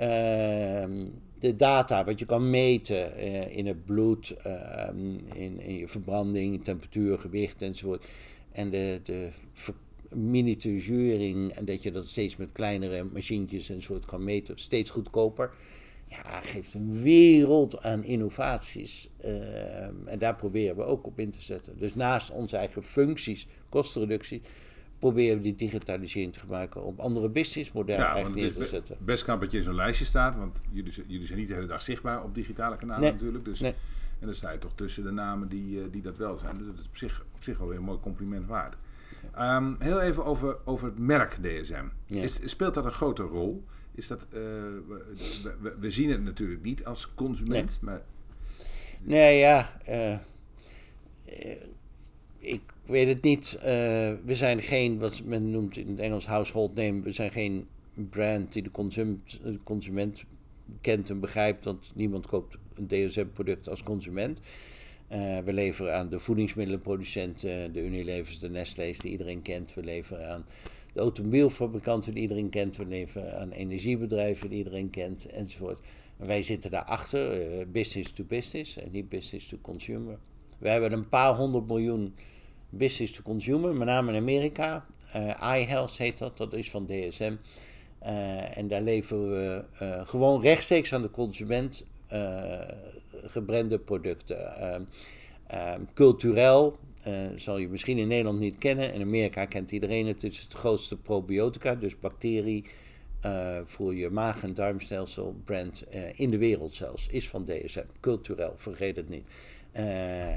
Uh, 0.00 1.06
de 1.40 1.56
data, 1.56 2.04
wat 2.04 2.18
je 2.18 2.24
kan 2.24 2.50
meten 2.50 3.12
uh, 3.16 3.56
in 3.56 3.66
het 3.66 3.84
bloed, 3.84 4.36
uh, 4.46 4.88
in, 5.34 5.60
in, 5.60 5.74
je 5.74 5.88
verbranding, 5.88 6.64
temperatuur, 6.64 7.18
gewicht 7.18 7.62
enzovoort. 7.62 8.04
En 8.52 8.70
de, 8.70 9.00
de 9.02 9.30
miniaturisering 10.14 11.52
en 11.52 11.64
dat 11.64 11.82
je 11.82 11.90
dat 11.90 12.06
steeds 12.06 12.36
met 12.36 12.52
kleinere 12.52 13.04
machientjes 13.04 13.70
enzovoort 13.70 14.06
kan 14.06 14.24
meten, 14.24 14.58
steeds 14.58 14.90
goedkoper. 14.90 15.50
Ja, 16.06 16.40
geeft 16.40 16.74
een 16.74 17.02
wereld 17.02 17.82
aan 17.82 18.04
innovaties. 18.04 19.08
Uh, 19.24 19.84
en 19.84 20.18
daar 20.18 20.36
proberen 20.36 20.76
we 20.76 20.82
ook 20.82 21.06
op 21.06 21.18
in 21.18 21.30
te 21.30 21.42
zetten. 21.42 21.78
Dus 21.78 21.94
naast 21.94 22.30
onze 22.30 22.56
eigen 22.56 22.82
functies, 22.82 23.46
kostenreductie, 23.68 24.42
proberen 25.00 25.36
we 25.36 25.42
die 25.42 25.56
digitalisering 25.56 26.32
te 26.32 26.40
gebruiken 26.40 26.84
om 26.84 27.00
andere 27.00 27.28
businessmodellen 27.28 28.04
ja, 28.04 28.12
eigenlijk 28.12 28.42
neer 28.42 28.52
te 28.52 28.64
zetten. 28.64 28.96
Best 29.00 29.24
kan 29.24 29.40
dat 29.40 29.52
je 29.52 29.58
in 29.58 29.64
zo'n 29.64 29.74
lijstje 29.74 30.04
staat, 30.04 30.36
want 30.36 30.62
jullie, 30.70 30.92
jullie 31.06 31.26
zijn 31.26 31.38
niet 31.38 31.48
de 31.48 31.54
hele 31.54 31.66
dag 31.66 31.82
zichtbaar 31.82 32.22
op 32.24 32.34
digitale 32.34 32.76
kanalen 32.76 33.12
natuurlijk. 33.12 33.44
Dus, 33.44 33.60
En 33.60 33.74
dan 34.26 34.34
sta 34.34 34.50
je 34.50 34.58
toch 34.58 34.74
tussen 34.74 35.04
de 35.04 35.10
namen 35.10 35.48
die, 35.48 35.80
eh, 35.80 35.86
die 35.90 36.02
dat 36.02 36.18
wel 36.18 36.36
zijn. 36.36 36.56
Dus 36.56 36.66
dat 36.66 36.78
is 36.78 36.86
op 36.86 36.96
zich, 36.96 37.24
op 37.34 37.42
zich 37.42 37.58
wel 37.58 37.68
weer 37.68 37.76
een 37.76 37.84
mooi 37.84 37.98
compliment 37.98 38.46
waard. 38.46 38.76
Um, 39.38 39.76
heel 39.78 40.00
even 40.00 40.24
over, 40.24 40.56
over 40.64 40.86
het 40.86 40.98
merk 40.98 41.38
DSM. 41.42 41.84
Is, 42.06 42.40
speelt 42.44 42.74
dat 42.74 42.84
een 42.84 42.92
grote 42.92 43.22
rol? 43.22 43.64
Is 43.94 44.06
dat, 44.06 44.26
uh, 44.28 44.40
we, 45.60 45.76
we, 45.80 45.90
zien 45.90 46.10
het 46.10 46.22
natuurlijk 46.22 46.62
niet 46.62 46.84
als 46.84 47.14
consument, 47.14 47.78
nee. 47.80 47.90
maar... 47.94 48.02
Nee, 49.00 49.38
ja. 49.38 49.72
Uh, 49.88 50.16
ik 52.38 52.62
weet 52.90 53.08
het 53.08 53.22
niet. 53.22 53.54
Uh, 53.56 53.62
we 54.24 54.34
zijn 54.34 54.62
geen, 54.62 54.98
wat 54.98 55.22
men 55.24 55.50
noemt 55.50 55.76
in 55.76 55.88
het 55.88 55.98
Engels 55.98 56.26
household 56.26 56.74
name, 56.74 57.00
we 57.00 57.12
zijn 57.12 57.30
geen 57.30 57.66
brand 58.10 58.52
die 58.52 58.62
de 58.62 58.70
consument, 58.70 59.40
consument 59.64 60.24
kent 60.80 61.10
en 61.10 61.20
begrijpt, 61.20 61.64
want 61.64 61.92
niemand 61.94 62.26
koopt 62.26 62.58
een 62.74 62.86
DSM-product 62.86 63.68
als 63.68 63.82
consument. 63.82 64.40
Uh, 65.12 65.38
we 65.38 65.52
leveren 65.52 65.94
aan 65.94 66.08
de 66.08 66.18
voedingsmiddelenproducenten, 66.18 67.72
de 67.72 67.84
Unilevers, 67.84 68.38
de 68.38 68.50
Nestlé's 68.50 68.98
die 68.98 69.10
iedereen 69.10 69.42
kent. 69.42 69.74
We 69.74 69.82
leveren 69.82 70.28
aan 70.28 70.46
de 70.92 71.00
automobielfabrikanten 71.00 72.12
die 72.12 72.22
iedereen 72.22 72.48
kent. 72.48 72.76
We 72.76 72.86
leveren 72.86 73.38
aan 73.38 73.50
energiebedrijven 73.50 74.48
die 74.48 74.58
iedereen 74.58 74.90
kent, 74.90 75.26
enzovoort. 75.26 75.80
En 76.18 76.26
wij 76.26 76.42
zitten 76.42 76.70
daarachter, 76.70 77.40
uh, 77.40 77.66
business 77.72 78.12
to 78.12 78.24
business 78.24 78.76
en 78.76 78.88
niet 78.90 79.08
business 79.08 79.48
to 79.48 79.58
consumer. 79.60 80.18
We 80.58 80.68
hebben 80.68 80.92
een 80.92 81.08
paar 81.08 81.34
honderd 81.34 81.66
miljoen 81.66 82.14
business 82.70 83.12
to 83.12 83.22
consumer, 83.22 83.74
met 83.74 83.86
name 83.86 84.12
in 84.12 84.18
Amerika. 84.18 84.86
Uh, 85.16 85.56
iHealth 85.58 85.96
heet 85.96 86.18
dat, 86.18 86.36
dat 86.36 86.52
is 86.52 86.70
van 86.70 86.86
DSM. 86.86 87.34
en 88.54 88.68
daar 88.68 88.82
leveren 88.82 89.30
we 89.30 89.64
gewoon 90.04 90.40
rechtstreeks 90.40 90.94
aan 90.94 91.02
de 91.02 91.10
consument 91.10 91.84
gebrande 93.24 93.78
producten. 93.78 94.64
Um, 94.74 95.88
cultureel 95.94 96.76
zal 97.36 97.58
je 97.58 97.68
misschien 97.68 97.98
in 97.98 98.08
Nederland 98.08 98.38
niet 98.38 98.58
kennen. 98.58 98.92
In 98.92 99.00
Amerika 99.00 99.44
kent 99.44 99.72
iedereen 99.72 100.06
het. 100.06 100.22
Het 100.22 100.32
is 100.32 100.40
het 100.40 100.54
grootste 100.54 100.96
probiotica, 100.96 101.74
dus 101.74 101.98
bacterie 101.98 102.64
uh, 103.26 103.58
voor 103.64 103.94
je 103.94 104.10
maag- 104.10 104.42
en 104.42 104.54
darmstelsel 104.54 105.40
brand 105.44 105.84
in 106.14 106.30
de 106.30 106.38
wereld 106.38 106.74
zelfs. 106.74 107.06
Is 107.06 107.28
van 107.28 107.44
DSM. 107.44 107.84
Cultureel, 108.00 108.52
vergeet 108.56 108.96
het 108.96 109.08
niet. 109.08 109.24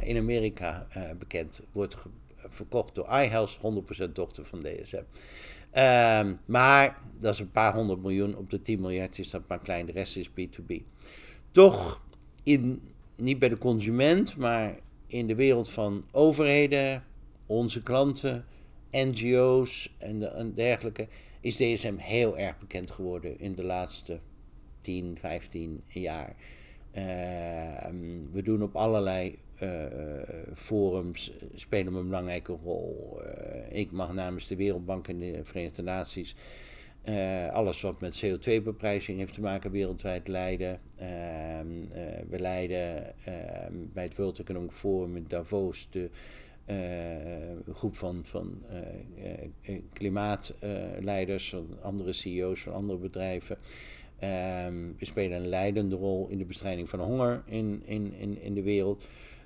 in 0.02 0.18
Amerika 0.18 0.88
bekend, 1.20 1.62
wordt 1.72 1.98
verkocht 2.54 2.96
door 2.96 3.06
iHealth, 3.06 3.60
100% 4.08 4.12
dochter 4.12 4.46
van 4.46 4.60
DSM. 4.60 5.04
Um, 5.78 6.40
maar 6.46 7.02
dat 7.20 7.34
is 7.34 7.40
een 7.40 7.52
paar 7.52 7.74
honderd 7.74 8.02
miljoen 8.02 8.38
op 8.38 8.50
de 8.50 8.62
10 8.62 8.82
miljard, 8.82 9.20
is 9.20 9.30
dat 9.30 9.48
maar 9.48 9.60
klein. 9.60 9.86
De 9.86 9.92
rest 9.92 10.18
is 10.18 10.30
B2B. 10.30 10.82
Toch 11.52 12.02
in, 12.44 12.82
niet 13.16 13.40
bij 13.40 13.50
de 13.50 13.58
consument, 13.58 14.38
maar 14.38 14.80
in 15.08 15.28
de 15.28 15.36
wereld 15.36 15.70
van 15.70 16.06
overheden, 16.12 17.04
onze 17.46 17.84
klanten, 17.84 18.46
NGO's 18.92 19.96
en, 19.98 20.20
de, 20.20 20.52
dergelijke, 20.56 21.08
is 21.40 21.56
DSM 21.56 21.96
heel 21.98 22.38
erg 22.38 22.60
bekend 22.60 22.92
geworden 22.92 23.40
in 23.40 23.56
de 23.56 23.64
laatste 23.64 24.20
10, 24.82 25.18
15 25.20 25.84
jaar. 25.88 26.36
Uh, 26.96 27.04
we 28.32 28.42
doen 28.44 28.64
op 28.64 28.76
allerlei 28.76 29.40
forums, 30.54 31.32
spelen 31.56 31.94
een 31.94 32.06
belangrijke 32.06 32.58
rol. 32.64 33.22
Uh, 33.22 33.80
ik 33.80 33.92
mag 33.92 34.14
namens 34.14 34.48
de 34.48 34.56
Wereldbank 34.56 35.08
en 35.08 35.20
de 35.20 35.40
Verenigde 35.44 35.82
Naties 35.82 36.36
Eh, 37.04 37.50
alles 37.50 37.82
wat 37.82 38.02
met 38.02 38.26
CO2-beprijzing 38.26 39.18
heeft 39.18 39.34
te 39.34 39.42
maken 39.42 39.72
wereldwijd 39.72 40.28
leiden. 40.28 40.80
Ehm, 40.96 41.68
eh, 41.92 42.02
we 42.30 42.40
leiden 42.40 43.14
ehm, 43.26 43.74
bij 43.94 44.04
het 44.04 44.16
World 44.16 44.40
Economic 44.40 44.72
Forum 44.72 45.16
in 45.16 45.26
Davos 45.28 45.88
de 45.92 46.10
groep 47.74 47.96
van, 47.96 48.20
van 48.24 48.64
klimaatleiders, 49.94 51.50
van 51.50 51.68
andere 51.82 52.14
CEO's 52.14 52.62
van 52.62 52.74
andere 52.74 53.00
bedrijven. 53.00 53.58
Ehm, 54.20 54.92
we 54.98 55.06
spelen 55.06 55.38
een 55.38 55.48
leidende 55.48 55.96
rol 55.96 56.28
in 56.28 56.38
de 56.38 56.46
bestrijding 56.46 56.90
van 56.90 57.00
honger 57.00 57.44
in, 57.46 57.82
in, 57.86 58.14
in, 58.14 58.42
in 58.42 58.54
de 58.54 58.64
wereld. 58.64 59.04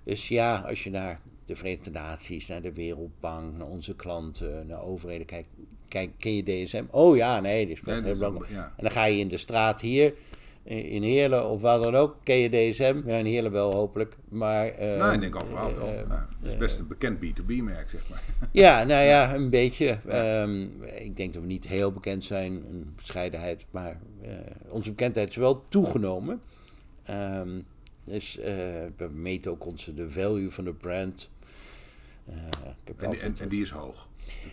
Dus 0.08 0.28
ja, 0.28 0.58
als 0.67 0.84
je 0.84 0.89
naar 0.89 1.20
de 1.46 1.56
Verenigde 1.56 1.91
Naties, 1.91 2.48
naar 2.48 2.62
de 2.62 2.74
Wereldbank, 2.74 3.58
naar 3.58 3.67
onze 3.67 3.96
klanten, 3.96 4.67
naar 4.67 4.84
overheden 4.84 5.26
kijkt, 5.26 5.48
kijk, 5.88 6.10
ken 6.17 6.36
je 6.36 6.43
DSM? 6.43 6.84
Oh 6.89 7.15
ja, 7.15 7.39
nee, 7.39 7.65
die 7.65 7.76
speelt 7.76 8.04
heel 8.04 8.17
belangrijk. 8.17 8.52
Ja. 8.52 8.74
En 8.78 8.84
dan 8.84 8.91
ga 8.91 9.06
je 9.06 9.20
in 9.20 9.28
de 9.28 9.38
straat 9.38 9.82
hier, 9.82 10.13
in 10.63 11.04
Heerlen 11.04 11.50
of 11.50 11.62
waar 11.62 11.80
dan 11.80 11.96
ook, 11.96 12.15
ken 12.24 12.38
je 12.38 12.50
DSM? 12.50 13.02
Ja, 13.06 13.17
in 13.17 13.26
Heerlen 13.26 13.52
wel 13.52 13.74
hopelijk, 13.74 14.17
maar... 14.30 14.82
Uh, 14.82 14.98
nou, 14.98 15.13
ik 15.13 15.20
denk 15.20 15.36
overal 15.36 15.76
wel. 15.76 15.93
Uh, 15.93 16.22
het 16.41 16.52
is 16.52 16.58
best 16.58 16.80
een 16.80 16.88
bekend 16.88 17.17
B2B-merk, 17.17 17.89
zeg 17.89 18.10
maar. 18.10 18.24
Ja, 18.52 18.84
nou 18.84 19.06
ja, 19.06 19.36
een 19.36 19.50
beetje. 19.50 20.00
Um, 20.41 20.84
ik 20.84 21.17
denk 21.17 21.34
dat 21.34 21.41
we 21.41 21.48
niet 21.48 21.67
heel 21.67 21.91
bekend 21.91 22.24
zijn, 22.24 22.54
een 22.54 22.93
bescheidenheid, 22.96 23.65
maar 23.72 24.00
uh, 24.24 24.30
onze 24.70 24.89
bekendheid 24.89 25.30
is 25.30 25.36
wel 25.36 25.65
toegenomen. 25.67 26.41
Um, 27.10 27.65
dus 28.08 28.36
we 28.98 29.08
meten 29.13 29.52
ook 29.52 29.65
onze, 29.65 29.93
de 29.93 30.10
value 30.10 30.52
van 30.52 30.63
de 30.63 30.74
brand. 30.74 31.30
En 32.26 33.10
die, 33.10 33.20
en, 33.20 33.36
en 33.39 33.50
die 33.50 33.62
is 33.62 33.70
hoog? 33.70 34.08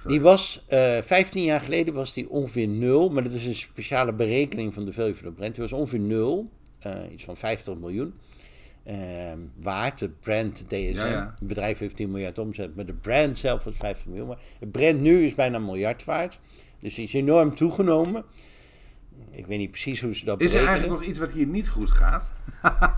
Die 0.07 0.21
was, 0.21 0.65
uh, 0.69 0.99
eh, 0.99 1.05
15 1.05 1.43
jaar 1.43 1.61
geleden 1.61 1.95
was 1.95 2.13
die 2.13 2.31
ongeveer 2.31 2.69
nul, 2.69 3.11
maar 3.11 3.23
dat 3.23 3.33
is 3.33 3.47
een 3.47 3.55
speciale 3.55 4.13
berekening 4.13 4.75
van 4.75 4.85
de 4.85 4.93
value 4.93 5.15
van 5.15 5.27
de 5.27 5.33
brand. 5.33 5.55
Die 5.55 5.63
was 5.63 5.73
ongeveer 5.73 6.01
nul, 6.01 6.51
uh, 6.87 6.93
iets 7.13 7.25
van 7.25 7.37
50 7.37 7.75
miljoen. 7.75 8.15
Uh, 8.87 8.97
waard, 9.61 9.99
de 9.99 10.09
brand 10.09 10.65
DSM. 10.69 11.27
Het 11.37 11.49
bedrijf 11.49 11.79
heeft 11.79 11.97
10 11.97 12.11
miljard 12.11 12.39
omzet, 12.39 12.77
maar 12.77 12.87
de 12.87 12.93
brand 12.93 13.39
zelf 13.39 13.65
was 13.65 13.77
50 13.77 14.07
miljoen. 14.07 14.27
Maar 14.27 14.41
het 14.59 14.71
brand 14.71 15.01
nu 15.01 15.25
is 15.25 15.35
bijna 15.35 15.57
een 15.57 15.65
miljard 15.65 16.05
waard. 16.05 16.41
Dus 16.79 16.95
die 16.95 17.05
is 17.05 17.13
enorm 17.13 17.55
toegenomen. 17.55 18.25
Ik 19.31 19.47
weet 19.47 19.59
niet 19.59 19.71
precies 19.71 20.01
hoe 20.01 20.15
ze 20.15 20.25
dat 20.25 20.41
Is 20.41 20.55
er 20.55 20.67
eigenlijk 20.67 21.01
nog 21.01 21.09
iets 21.09 21.19
wat 21.19 21.31
hier 21.31 21.47
niet 21.47 21.69
goed 21.69 21.91
gaat? 21.91 22.31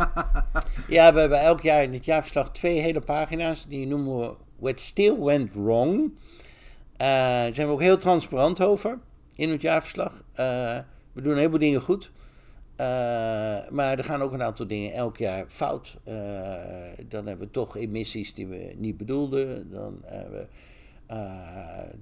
ja, 0.89 1.12
we 1.12 1.21
hebben 1.21 1.41
elk 1.41 1.61
jaar 1.61 1.83
in 1.83 1.93
het 1.93 2.05
jaarverslag 2.05 2.53
twee 2.53 2.81
hele 2.81 3.01
pagina's. 3.01 3.67
Die 3.69 3.87
noemen 3.87 4.19
we 4.19 4.35
What 4.59 4.81
Still 4.81 5.19
Went 5.19 5.53
Wrong. 5.53 6.03
Uh, 6.05 6.12
daar 6.99 7.55
zijn 7.55 7.67
we 7.67 7.73
ook 7.73 7.83
heel 7.83 7.99
transparant 7.99 8.62
over 8.62 8.99
in 9.35 9.51
het 9.51 9.62
jaarverslag. 9.62 10.12
Uh, 10.12 10.79
we 11.12 11.23
doen 11.23 11.33
een 11.33 11.39
heleboel 11.39 11.59
dingen 11.59 11.81
goed. 11.81 12.11
Uh, 12.81 12.87
maar 13.71 13.99
er 13.99 14.05
gaan 14.05 14.23
ook 14.23 14.33
een 14.33 14.43
aantal 14.43 14.67
dingen 14.67 14.93
elk 14.93 15.17
jaar 15.17 15.45
fout. 15.49 15.99
dan 17.09 17.27
hebben 17.27 17.47
we 17.47 17.51
toch 17.51 17.77
emissies 17.77 18.35
die 18.35 18.47
we 18.47 18.75
niet 18.77 18.97
bedoelden. 18.97 19.71
Dan 19.71 20.01
hebben 20.05 20.41
we 20.41 20.47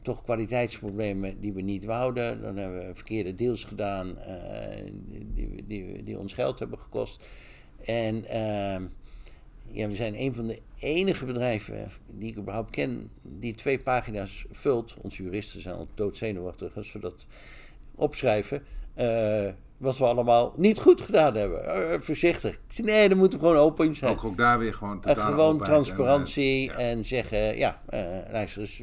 toch 0.02 0.22
kwaliteitsproblemen 0.22 1.40
die 1.40 1.52
we 1.52 1.60
niet 1.60 1.84
wouden. 1.84 2.42
Dan 2.42 2.56
hebben 2.56 2.86
we 2.86 2.94
verkeerde 2.94 3.34
deals 3.34 3.64
gedaan 3.64 4.16
die, 5.34 5.64
die, 5.66 6.02
die, 6.02 6.18
ons 6.18 6.32
geld 6.32 6.58
hebben 6.58 6.78
gekost. 6.78 7.24
En 7.84 8.24
ja, 9.70 9.88
we 9.88 9.94
zijn 9.94 10.20
een 10.20 10.34
van 10.34 10.46
de 10.46 10.60
enige 10.78 11.24
bedrijven 11.24 11.88
die 12.06 12.30
ik 12.30 12.36
überhaupt 12.36 12.70
ken 12.70 13.10
die 13.22 13.54
twee 13.54 13.78
pagina's 13.78 14.44
vult. 14.50 14.96
Onze 15.00 15.22
juristen 15.22 15.62
zijn 15.62 15.74
al 15.74 15.88
doodzenuwachtig 15.94 16.76
als 16.76 16.92
we 16.92 16.98
dat 16.98 17.26
opschrijven. 17.94 18.62
Uh, 19.84 19.90
wat 19.90 19.98
we 19.98 20.04
allemaal 20.04 20.54
niet 20.56 20.78
goed 20.78 21.00
gedaan 21.00 21.34
hebben. 21.34 21.64
Uh, 21.64 22.00
voorzichtig. 22.00 22.58
Ik 22.76 22.84
nee, 22.84 23.08
dan 23.08 23.18
moeten 23.18 23.38
we 23.38 23.44
gewoon 23.44 23.60
open 23.60 23.86
in 23.86 23.94
zijn. 23.94 24.12
Ook, 24.12 24.24
ook 24.24 24.36
daar 24.36 24.58
weer 24.58 24.74
gewoon 24.74 25.02
uh, 25.06 25.26
Gewoon 25.26 25.58
transparantie 25.58 26.72
en, 26.72 26.78
en, 26.78 27.04
zeggen, 27.04 27.56
ja, 27.56 27.80
luister 28.30 28.60
eens, 28.60 28.78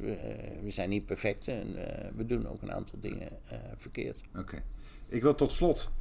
we 0.63 0.71
zijn 0.71 0.89
niet 0.89 1.05
perfect 1.05 1.47
en 1.47 1.75
we 2.15 2.25
doen 2.25 2.47
ook 2.47 2.61
een 2.61 2.71
aantal 2.71 2.99
dingen 2.99 3.29
verkeerd. 3.77 4.21
Oké. 4.37 4.63
Ik 5.07 5.21
wil 5.21 5.35
tot 5.35 5.51
slot 5.51 5.91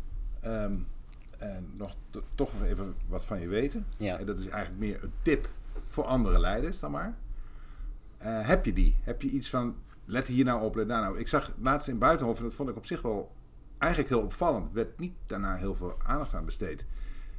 um, 0.44 0.86
nog 1.76 1.94
toch 2.34 2.52
nog 2.52 2.68
even 2.68 2.94
wat 3.08 3.24
van 3.24 3.40
je 3.40 3.48
weten. 3.48 3.86
Ja. 3.96 4.18
En 4.18 4.26
dat 4.26 4.38
is 4.38 4.46
eigenlijk 4.46 4.80
meer 4.80 5.02
een 5.02 5.12
tip 5.22 5.48
voor 5.86 6.04
andere 6.04 6.38
leiders 6.38 6.80
dan 6.80 6.90
maar. 6.90 7.16
Uh, 8.22 8.46
heb 8.46 8.64
je 8.64 8.72
die? 8.72 8.96
Heb 9.02 9.22
je 9.22 9.28
iets 9.28 9.50
van, 9.50 9.76
let 10.04 10.26
hier 10.26 10.44
nou 10.44 10.62
op, 10.62 10.74
let 10.74 10.88
daar 10.88 11.00
nou. 11.00 11.18
Ik 11.18 11.28
zag 11.28 11.52
laatst 11.60 11.88
in 11.88 11.98
Buitenhof, 11.98 12.38
en 12.38 12.44
dat 12.44 12.54
vond 12.54 12.68
ik 12.68 12.76
op 12.76 12.86
zich 12.86 13.02
wel 13.02 13.32
eigenlijk 13.80 14.12
heel 14.12 14.22
opvallend. 14.22 14.72
werd 14.72 14.98
niet 14.98 15.14
daarna 15.26 15.54
heel 15.54 15.74
veel 15.74 15.96
aandacht 16.02 16.34
aan 16.34 16.44
besteed. 16.44 16.84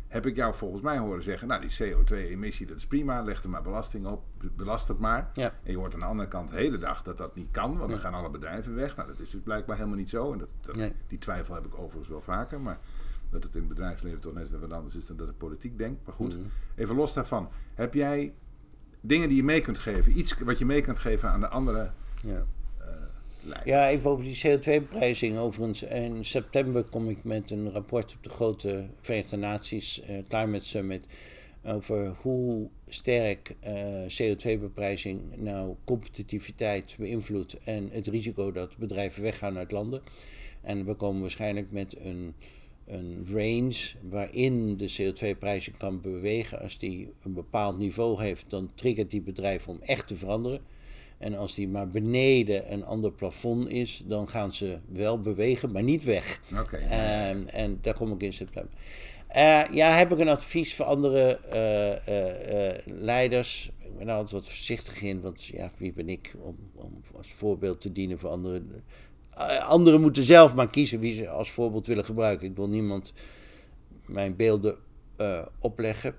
Heb 0.08 0.26
ik 0.26 0.36
jou 0.36 0.54
volgens 0.54 0.82
mij 0.82 0.98
horen 0.98 1.24
zeggen, 1.24 1.48
nou 1.48 1.62
die 1.68 1.94
CO2-emissie, 1.94 2.68
dat 2.68 2.78
is 2.78 2.88
prima, 2.88 3.22
leg 3.22 3.44
er 3.44 3.50
maar 3.50 3.62
belasting 3.62 4.06
op, 4.06 4.24
belast 4.56 4.88
het 4.88 5.00
maar. 5.00 5.30
Ja. 5.34 5.54
En 5.64 5.72
je 5.72 5.78
hoort 5.78 5.94
aan 5.94 6.00
de 6.00 6.06
andere 6.06 6.30
kant 6.30 6.50
de 6.50 6.56
hele 6.56 6.78
dag 6.78 7.04
dat 7.04 7.18
dat 7.18 7.36
niet 7.36 7.52
kan, 7.52 7.78
want 7.78 7.90
dan 7.90 8.00
gaan 8.00 8.14
alle 8.14 8.30
bedrijven 8.30 8.76
weg. 8.76 8.96
Nou, 8.96 9.08
dat 9.08 9.20
is 9.20 9.30
dus 9.30 9.42
blijkbaar 9.42 9.76
helemaal 9.76 9.98
niet 9.98 10.10
zo. 10.10 10.32
En 10.32 10.38
dat, 10.38 10.50
dat 10.62 10.92
die 11.08 11.18
twijfel 11.18 11.56
heb 11.56 11.66
ik 11.66 11.78
overigens 11.78 12.10
wel 12.10 12.22
vaker, 12.22 12.62
maar 12.62 12.80
dat 13.30 13.44
het 13.44 13.54
in 13.54 13.60
het 13.60 13.70
bedrijfsleven 13.70 14.20
toch 14.20 14.34
net 14.34 14.60
wat 14.60 14.74
anders 14.74 14.96
is 14.96 15.06
dan 15.06 15.18
dat 15.18 15.28
de 15.28 15.34
politiek 15.34 15.78
denkt. 15.78 16.06
Maar 16.06 16.16
goed, 16.16 16.38
mhm. 16.38 16.48
even 16.76 16.96
los 16.96 17.14
daarvan. 17.14 17.50
Heb 17.74 17.94
jij 17.94 18.34
dingen 19.02 19.28
die 19.28 19.38
je 19.38 19.44
mee 19.44 19.62
kunt 19.62 19.80
geven? 19.80 20.18
Iets 20.18 20.40
wat 20.40 20.60
je 20.60 20.66
mee 20.66 20.82
kunt 20.82 21.00
geven 21.00 21.30
aan 21.30 21.40
de 21.40 21.48
andere 21.48 21.92
ja. 22.24 22.46
Ja, 23.66 23.90
even 23.90 24.12
over 24.12 24.26
die 24.26 24.42
CO2-prijzing. 24.48 25.38
Overigens, 25.38 25.84
in 25.84 26.26
september 26.26 26.84
kom 26.84 27.10
ik 27.10 27.24
met 27.24 27.52
een 27.52 27.72
rapport 27.72 28.14
op 28.14 28.24
de 28.24 28.30
grote 28.30 28.86
Verenigde 29.02 29.38
Naties 29.38 30.02
uh, 30.10 30.18
Climate 30.28 30.66
Summit. 30.66 31.08
Over 31.66 32.16
hoe 32.22 32.70
sterk 32.88 33.56
uh, 33.68 33.76
CO2-beprijzing 34.08 35.20
nou 35.36 35.76
competitiviteit 35.84 36.96
beïnvloedt. 37.00 37.58
En 37.64 37.90
het 37.92 38.08
risico 38.08 38.52
dat 38.52 38.78
bedrijven 38.78 39.24
weggaan 39.24 39.58
uit 39.58 39.72
landen. 39.72 40.02
En 40.62 40.86
we 40.86 40.94
komen 40.94 41.22
waarschijnlijk 41.22 41.72
met 41.72 41.96
een 42.04 42.34
een 42.92 43.28
range 43.32 43.94
waarin 44.10 44.78
de 44.78 44.92
CO2-prijzing 44.92 45.78
kan 45.78 46.02
bewegen. 46.02 46.60
Als 46.60 46.78
die 46.78 47.14
een 47.24 47.34
bepaald 47.34 47.78
niveau 47.78 48.22
heeft, 48.22 48.50
dan 48.50 48.72
triggert 48.76 49.12
die 49.12 49.22
bedrijf 49.22 49.68
om 49.68 49.80
echt 49.82 50.08
te 50.08 50.16
veranderen. 50.16 50.62
En 51.22 51.36
als 51.36 51.56
die 51.56 51.68
maar 51.68 51.90
beneden 51.90 52.74
een 52.74 52.86
ander 52.86 53.12
plafond 53.12 53.70
is, 53.70 54.04
dan 54.06 54.30
gaan 54.30 54.54
ze 54.54 54.80
wel 54.88 55.22
bewegen, 55.22 55.72
maar 55.72 55.84
niet 55.84 56.04
weg. 56.04 56.42
Okay. 56.60 56.82
En, 56.82 57.50
en 57.50 57.80
daar 57.82 57.94
kom 57.94 58.12
ik 58.12 58.22
in 58.22 58.34
september. 58.34 58.74
Uh, 59.36 59.64
ja, 59.72 59.92
heb 59.92 60.12
ik 60.12 60.20
een 60.20 60.30
advies 60.30 60.76
voor 60.76 60.86
andere 60.86 61.40
uh, 61.54 62.86
uh, 62.88 63.00
leiders? 63.04 63.72
Ik 63.80 63.98
ben 63.98 64.10
altijd 64.10 64.32
wat 64.32 64.48
voorzichtig 64.48 65.02
in, 65.02 65.22
want 65.22 65.46
ja, 65.46 65.72
wie 65.78 65.94
ben 65.94 66.10
ik 66.10 66.34
om, 66.40 66.58
om 66.76 67.02
als 67.18 67.32
voorbeeld 67.32 67.82
te 67.82 67.92
dienen 67.92 68.20
voor 68.20 68.30
anderen? 68.30 68.84
Eh, 69.32 69.70
anderen 69.70 70.02
moeten 70.02 70.24
zelf 70.24 70.56
maar 70.56 70.70
kiezen 70.70 71.00
wie 71.00 71.14
ze 71.14 71.30
als 71.30 71.52
voorbeeld 71.52 71.88
willen 71.88 72.06
gebruiken. 72.06 72.48
Ik 72.48 72.56
wil 72.56 72.70
niemand 72.70 73.14
mijn 74.06 74.36
beelden 74.36 74.76
opleggen. 75.60 76.16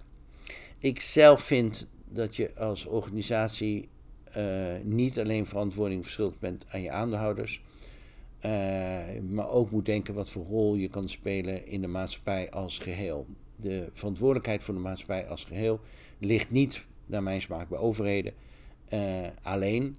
Ik 0.79 1.01
zelf 1.01 1.43
vind 1.43 1.89
dat 2.09 2.37
je 2.37 2.55
als 2.55 2.87
organisatie 2.87 3.89
niet 4.83 5.19
alleen 5.19 5.47
verantwoording 5.47 6.03
verschuldigd 6.03 6.41
bent 6.41 6.67
aan 6.69 6.83
je 6.83 6.91
aandeelhouders, 6.91 7.63
uh, 8.45 8.51
maar 9.29 9.49
ook 9.49 9.71
moet 9.71 9.85
denken 9.85 10.15
wat 10.15 10.31
voor 10.31 10.45
rol 10.45 10.75
je 10.75 10.89
kan 10.89 11.09
spelen 11.09 11.67
in 11.67 11.81
de 11.81 11.87
maatschappij 11.87 12.51
als 12.51 12.79
geheel. 12.79 13.27
De 13.57 13.89
verantwoordelijkheid 13.93 14.63
voor 14.63 14.75
de 14.75 14.81
maatschappij 14.81 15.27
als 15.27 15.45
geheel 15.45 15.81
ligt 16.19 16.51
niet, 16.51 16.85
naar 17.07 17.23
mijn 17.23 17.41
smaak, 17.41 17.69
bij 17.69 17.79
overheden 17.79 18.33
alleen, 19.43 19.97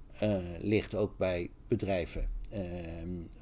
ligt 0.60 0.96
ook 0.96 1.18
bij 1.18 1.50
bedrijven. 1.68 2.30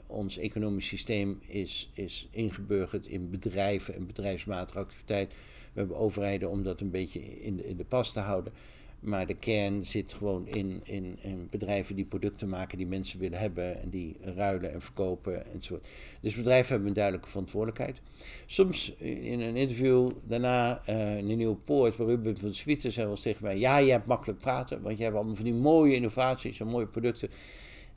Ons 0.08 0.38
economisch 0.38 0.88
systeem 0.88 1.40
is, 1.48 1.92
is 1.94 2.28
ingeburgerd 2.32 3.08
in 3.08 3.30
bedrijven 3.30 3.96
en 3.96 4.08
bedrijfsmatige 4.08 4.80
activiteit. 4.80 5.34
We 5.74 5.80
hebben 5.80 5.98
overheden 5.98 6.50
om 6.50 6.64
dat 6.64 6.82
een 6.82 6.92
beetje 6.92 7.42
in 7.42 7.66
in 7.66 7.78
de 7.78 7.86
pas 7.86 8.14
te 8.14 8.20
houden. 8.20 8.54
Maar 9.02 9.28
de 9.28 9.34
kern 9.34 9.86
zit 9.86 10.14
gewoon 10.14 10.48
in, 10.48 10.82
in, 10.84 11.18
in, 11.22 11.48
bedrijven 11.50 11.96
die 11.96 12.06
producten 12.06 12.50
maken 12.50 12.78
die 12.78 12.88
mensen 12.88 13.20
willen 13.20 13.40
hebben 13.40 13.82
en 13.82 13.90
die 13.90 14.16
ruilen 14.22 14.74
en 14.74 14.82
verkopen 14.82 15.54
enzovoort. 15.54 15.88
Dus 16.22 16.36
bedrijven 16.36 16.70
hebben 16.70 16.88
een 16.88 16.96
duidelijke 16.96 17.30
verantwoordelijkheid. 17.30 18.02
Soms 18.46 18.96
in 18.98 19.40
een 19.40 19.56
interview 19.56 20.12
daarna 20.24 20.82
uh, 20.90 21.18
in 21.18 21.30
een 21.30 21.38
nieuwe 21.38 21.56
poort, 21.56 21.98
waar 21.98 22.08
Ruben 22.08 22.38
van 22.38 22.54
Swieten 22.54 22.92
zei 22.92 23.08
wel 23.08 23.16
tegen 23.16 23.44
mij: 23.44 23.58
Ja, 23.58 23.78
je 23.78 23.92
hebt 23.92 24.06
makkelijk 24.06 24.40
praten, 24.40 24.82
want 24.82 24.98
je 24.98 25.04
hebt 25.04 25.16
allemaal 25.16 25.36
van 25.36 25.46
die 25.46 25.54
mooie 25.54 25.96
innovaties 25.96 26.60
en 26.60 26.68
mooie 26.68 26.88
producten 26.88 27.30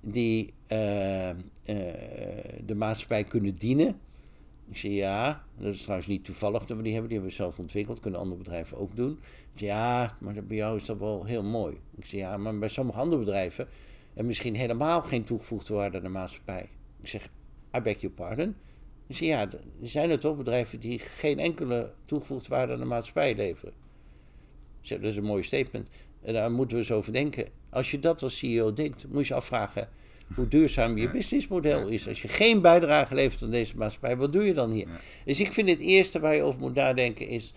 die 0.01 0.53
uh, 0.73 1.29
uh, 1.29 1.35
de 2.67 2.75
maatschappij 2.75 3.25
kunnen 3.25 3.55
dienen. 3.55 4.01
Ik 4.71 4.77
zeg 4.77 4.91
ja, 4.91 5.45
dat 5.59 5.75
is 5.75 5.83
trouwens 5.83 6.09
niet 6.09 6.25
toevallig 6.25 6.65
dat 6.65 6.77
we 6.77 6.83
die 6.83 6.93
hebben, 6.93 7.11
die 7.11 7.19
hebben 7.19 7.37
we 7.37 7.43
zelf 7.43 7.59
ontwikkeld, 7.59 8.01
kunnen 8.01 8.21
andere 8.21 8.39
bedrijven 8.43 8.79
ook 8.79 8.97
doen. 8.97 9.19
Ik 9.53 9.59
zeg 9.59 9.69
ja, 9.69 10.17
maar 10.21 10.45
bij 10.45 10.57
jou 10.57 10.77
is 10.77 10.85
dat 10.85 10.99
wel 10.99 11.25
heel 11.25 11.43
mooi. 11.43 11.81
Ik 11.97 12.05
zeg 12.05 12.21
ja, 12.21 12.37
maar 12.37 12.59
bij 12.59 12.69
sommige 12.69 12.99
andere 12.99 13.19
bedrijven 13.19 13.69
en 14.15 14.27
misschien 14.27 14.55
helemaal 14.55 15.03
geen 15.03 15.25
toegevoegde 15.25 15.75
waarde 15.75 15.97
aan 15.97 16.03
de 16.03 16.09
maatschappij. 16.09 16.69
Ik 17.01 17.09
zeg 17.09 17.29
I 17.77 17.81
beg 17.81 18.01
your 18.01 18.15
pardon. 18.15 18.57
Dus 19.07 19.19
ja, 19.19 19.41
er 19.41 19.61
zijn 19.83 20.11
er 20.11 20.21
toch 20.21 20.37
bedrijven 20.37 20.81
die 20.81 20.99
geen 20.99 21.39
enkele 21.39 21.93
toegevoegde 22.05 22.49
waarde 22.49 22.73
aan 22.73 22.79
de 22.79 22.85
maatschappij 22.85 23.35
leveren. 23.35 23.75
Dat 24.81 25.03
is 25.03 25.17
een 25.17 25.25
mooi 25.25 25.43
statement. 25.43 25.89
En 26.23 26.33
daar 26.33 26.51
moeten 26.51 26.77
we 26.77 26.83
eens 26.83 26.93
over 26.93 27.13
denken. 27.13 27.47
Als 27.71 27.91
je 27.91 27.99
dat 27.99 28.23
als 28.23 28.39
CEO 28.39 28.73
denkt, 28.73 29.09
moet 29.09 29.27
je 29.27 29.35
afvragen 29.35 29.89
hoe 30.35 30.49
duurzaam 30.49 30.99
je 30.99 31.11
businessmodel 31.11 31.89
is. 31.89 32.09
Als 32.09 32.23
je 32.23 32.29
geen 32.29 32.61
bijdrage 32.61 33.15
levert 33.15 33.43
aan 33.43 33.51
deze 33.51 33.77
maatschappij, 33.77 34.17
wat 34.17 34.33
doe 34.33 34.45
je 34.45 34.55
dan 34.55 34.71
hier? 34.71 34.89
Dus 35.25 35.41
ik 35.41 35.53
vind 35.53 35.69
het 35.69 35.79
eerste 35.79 36.21
waar 36.21 36.35
je 36.35 36.43
over 36.43 36.61
moet 36.61 36.75
nadenken 36.75 37.29
is... 37.29 37.53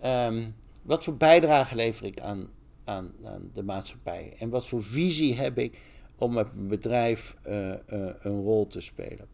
ehm, 0.00 0.42
wat 0.82 1.04
voor 1.04 1.16
bijdrage 1.16 1.74
lever 1.74 2.06
ik 2.06 2.20
aan, 2.20 2.48
aan, 2.84 3.12
aan 3.24 3.50
de 3.54 3.62
maatschappij? 3.62 4.34
En 4.38 4.48
wat 4.48 4.66
voor 4.66 4.82
visie 4.82 5.34
heb 5.34 5.58
ik 5.58 5.78
om 6.16 6.32
met 6.32 6.54
mijn 6.54 6.68
bedrijf 6.68 7.36
eh, 7.42 7.72
eh, 7.72 7.78
een 8.20 8.42
rol 8.42 8.66
te 8.66 8.80
spelen? 8.80 9.26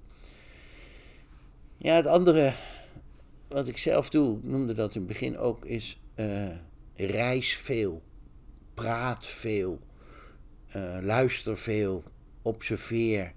Ja, 1.77 1.95
het 1.95 2.07
andere 2.07 2.53
wat 3.49 3.69
ik 3.69 3.79
zelf 3.79 4.11
doe, 4.11 4.39
ik 4.39 4.45
noemde 4.45 4.75
dat 4.75 4.95
in 4.95 5.01
het 5.01 5.09
begin 5.09 5.39
ook, 5.39 5.65
is 5.65 6.01
eh, 6.15 6.49
reis 6.95 7.57
veel, 7.57 8.03
praat 8.75 9.27
veel, 9.27 9.79
luister 11.01 11.59
veel, 11.59 12.03
observeer 12.49 13.33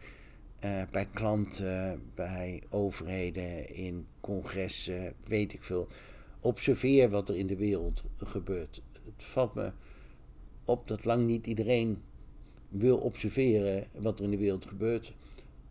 eh, 0.60 0.82
bij 0.91 1.08
klanten, 1.13 2.02
bij 2.15 2.63
overheden, 2.69 3.76
in 3.76 4.08
congressen, 4.19 5.13
weet 5.26 5.54
ik 5.54 5.63
veel. 5.63 5.88
Observeer 6.39 7.10
wat 7.10 7.30
er 7.30 7.38
in 7.38 7.47
de 7.47 7.56
wereld 7.56 8.04
gebeurt. 8.17 8.82
Het 9.06 9.24
valt 9.24 9.54
me 9.54 9.71
op 10.65 10.88
dat 10.88 11.06
lang 11.06 11.28
niet 11.28 11.47
iedereen 11.47 12.02
wil 12.69 12.97
observeren 12.97 13.88
wat 13.93 14.19
er 14.19 14.26
in 14.26 14.32
de 14.32 14.38
wereld 14.38 14.65
gebeurt. 14.65 15.13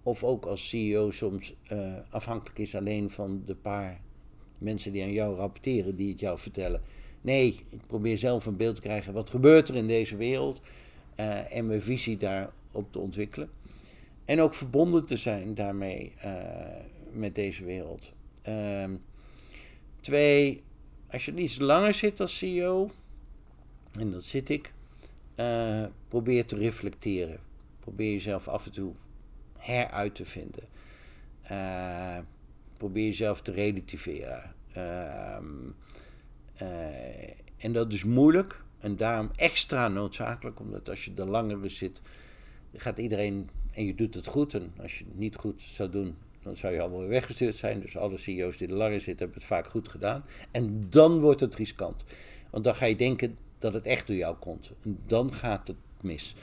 Of 0.03 0.25
ook 0.25 0.45
als 0.45 0.69
CEO 0.69 1.11
soms 1.11 1.55
eh, 1.67 1.95
afhankelijk 2.11 2.59
is 2.59 2.75
alleen 2.75 3.11
van 3.11 3.43
de 3.47 3.55
paar 3.55 4.01
mensen 4.59 4.93
die 4.93 5.03
aan 5.03 5.13
jou 5.13 5.37
rapporteren, 5.37 5.97
die 5.97 6.11
het 6.11 6.21
jou 6.21 6.39
vertellen. 6.39 6.83
Nee, 7.21 7.47
ik 7.71 7.87
probeer 7.87 8.19
zelf 8.19 8.47
een 8.47 8.57
beeld 8.57 8.75
te 8.75 8.81
krijgen 8.83 9.13
wat 9.13 9.31
gebeurt 9.31 9.69
er 9.69 9.77
in 9.77 9.87
deze 9.87 10.17
wereld 10.17 10.61
eh, 11.15 11.57
en 11.57 11.67
mijn 11.67 11.83
visie 11.83 12.17
daarop 12.73 12.93
te 12.93 12.99
ontwikkelen. 12.99 13.51
En 14.25 14.41
ook 14.41 14.55
verbonden 14.55 15.05
te 15.05 15.17
zijn 15.17 15.55
daarmee 15.55 16.13
eh, 16.19 16.35
met 17.13 17.35
deze 17.35 17.65
wereld. 17.65 18.13
Ehm, 18.43 18.97
twee, 20.01 20.63
als 21.11 21.25
je 21.25 21.35
iets 21.35 21.59
langer 21.59 21.95
zit 21.95 22.21
als 22.21 22.39
CEO, 22.39 22.91
en 23.99 24.11
dat 24.11 24.25
zit 24.25 24.49
ik, 24.49 24.73
eh, 25.35 25.85
probeer 26.09 26.47
te 26.47 26.57
reflecteren. 26.57 27.39
Probeer 27.81 28.13
jezelf 28.13 28.49
af 28.49 28.67
en 28.67 28.73
toe 28.73 28.93
heruit 29.59 30.15
te 30.15 30.25
vinden. 30.25 30.65
Eh, 31.43 32.19
probeer 32.77 33.05
jezelf 33.05 33.43
te 33.43 33.53
relativeren. 33.53 34.55
Ehm, 34.73 35.45
eh, 36.57 37.31
en 37.57 37.73
dat 37.73 37.93
is 37.93 38.05
moeilijk 38.05 38.63
en 38.79 38.97
daarom 38.97 39.31
extra 39.37 39.89
noodzakelijk, 39.89 40.61
omdat 40.61 40.89
als 40.89 41.05
je 41.05 41.13
er 41.17 41.31
langer 41.31 41.71
zit, 41.71 42.03
gaat 42.75 42.99
iedereen 42.99 43.49
en 43.73 43.87
je 43.87 43.95
doet 43.95 44.15
het 44.15 44.27
goed. 44.27 44.55
En 44.55 44.73
als 44.83 44.99
je 44.99 45.05
het 45.05 45.19
niet 45.19 45.37
goed 45.37 45.63
zou 45.63 45.91
doen, 45.91 46.17
dan 46.43 46.57
zou 46.57 46.75
je 46.75 46.81
allemaal 46.81 46.99
weer 46.99 47.09
weggestuurd 47.09 47.57
zijn. 47.57 47.81
Dus 47.81 47.97
alle 47.97 48.17
CEO's 48.17 48.57
die 48.57 48.69
er 48.69 48.75
langer 48.75 49.01
zitten, 49.01 49.19
hebben 49.19 49.39
het 49.39 49.47
vaak 49.47 49.67
goed 49.67 49.89
gedaan. 49.89 50.25
En 50.51 50.87
dan 50.91 51.21
wordt 51.21 51.41
het 51.41 51.55
riskant. 51.55 52.05
Want 52.51 52.65
dan 52.65 52.75
ga 52.75 52.85
je 52.85 52.97
denken 52.97 53.37
dat 53.59 53.73
het 53.73 53.87
echt 53.87 54.07
door 54.07 54.17
jou 54.17 54.37
komt. 54.37 54.73
En 54.85 54.99
dan 55.07 55.33
gaat 55.33 55.69
het 55.69 55.77
mis. 56.03 56.35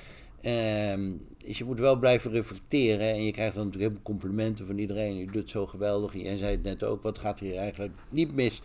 Ehm, 0.42 1.12
dus 1.38 1.58
je 1.58 1.64
moet 1.64 1.80
wel 1.80 1.96
blijven 1.96 2.32
reflecteren. 2.32 3.14
En 3.14 3.24
je 3.24 3.32
krijgt 3.32 3.56
dan 3.56 3.66
natuurlijk 3.66 3.94
veel 3.94 4.04
complimenten 4.04 4.68
van 4.68 4.78
iedereen. 4.78 5.18
Je 5.18 5.26
doet 5.26 5.36
het 5.36 5.50
zo 5.50 5.68
geweldig. 5.68 6.14
En 6.14 6.22
jij 6.22 6.38
zei 6.38 6.52
het 6.52 6.64
net 6.64 6.84
ook, 6.84 7.04
wat 7.04 7.20
gaat 7.20 7.40
hier 7.40 7.58
eigenlijk 7.58 7.94
niet 8.10 8.36
mis? 8.36 8.62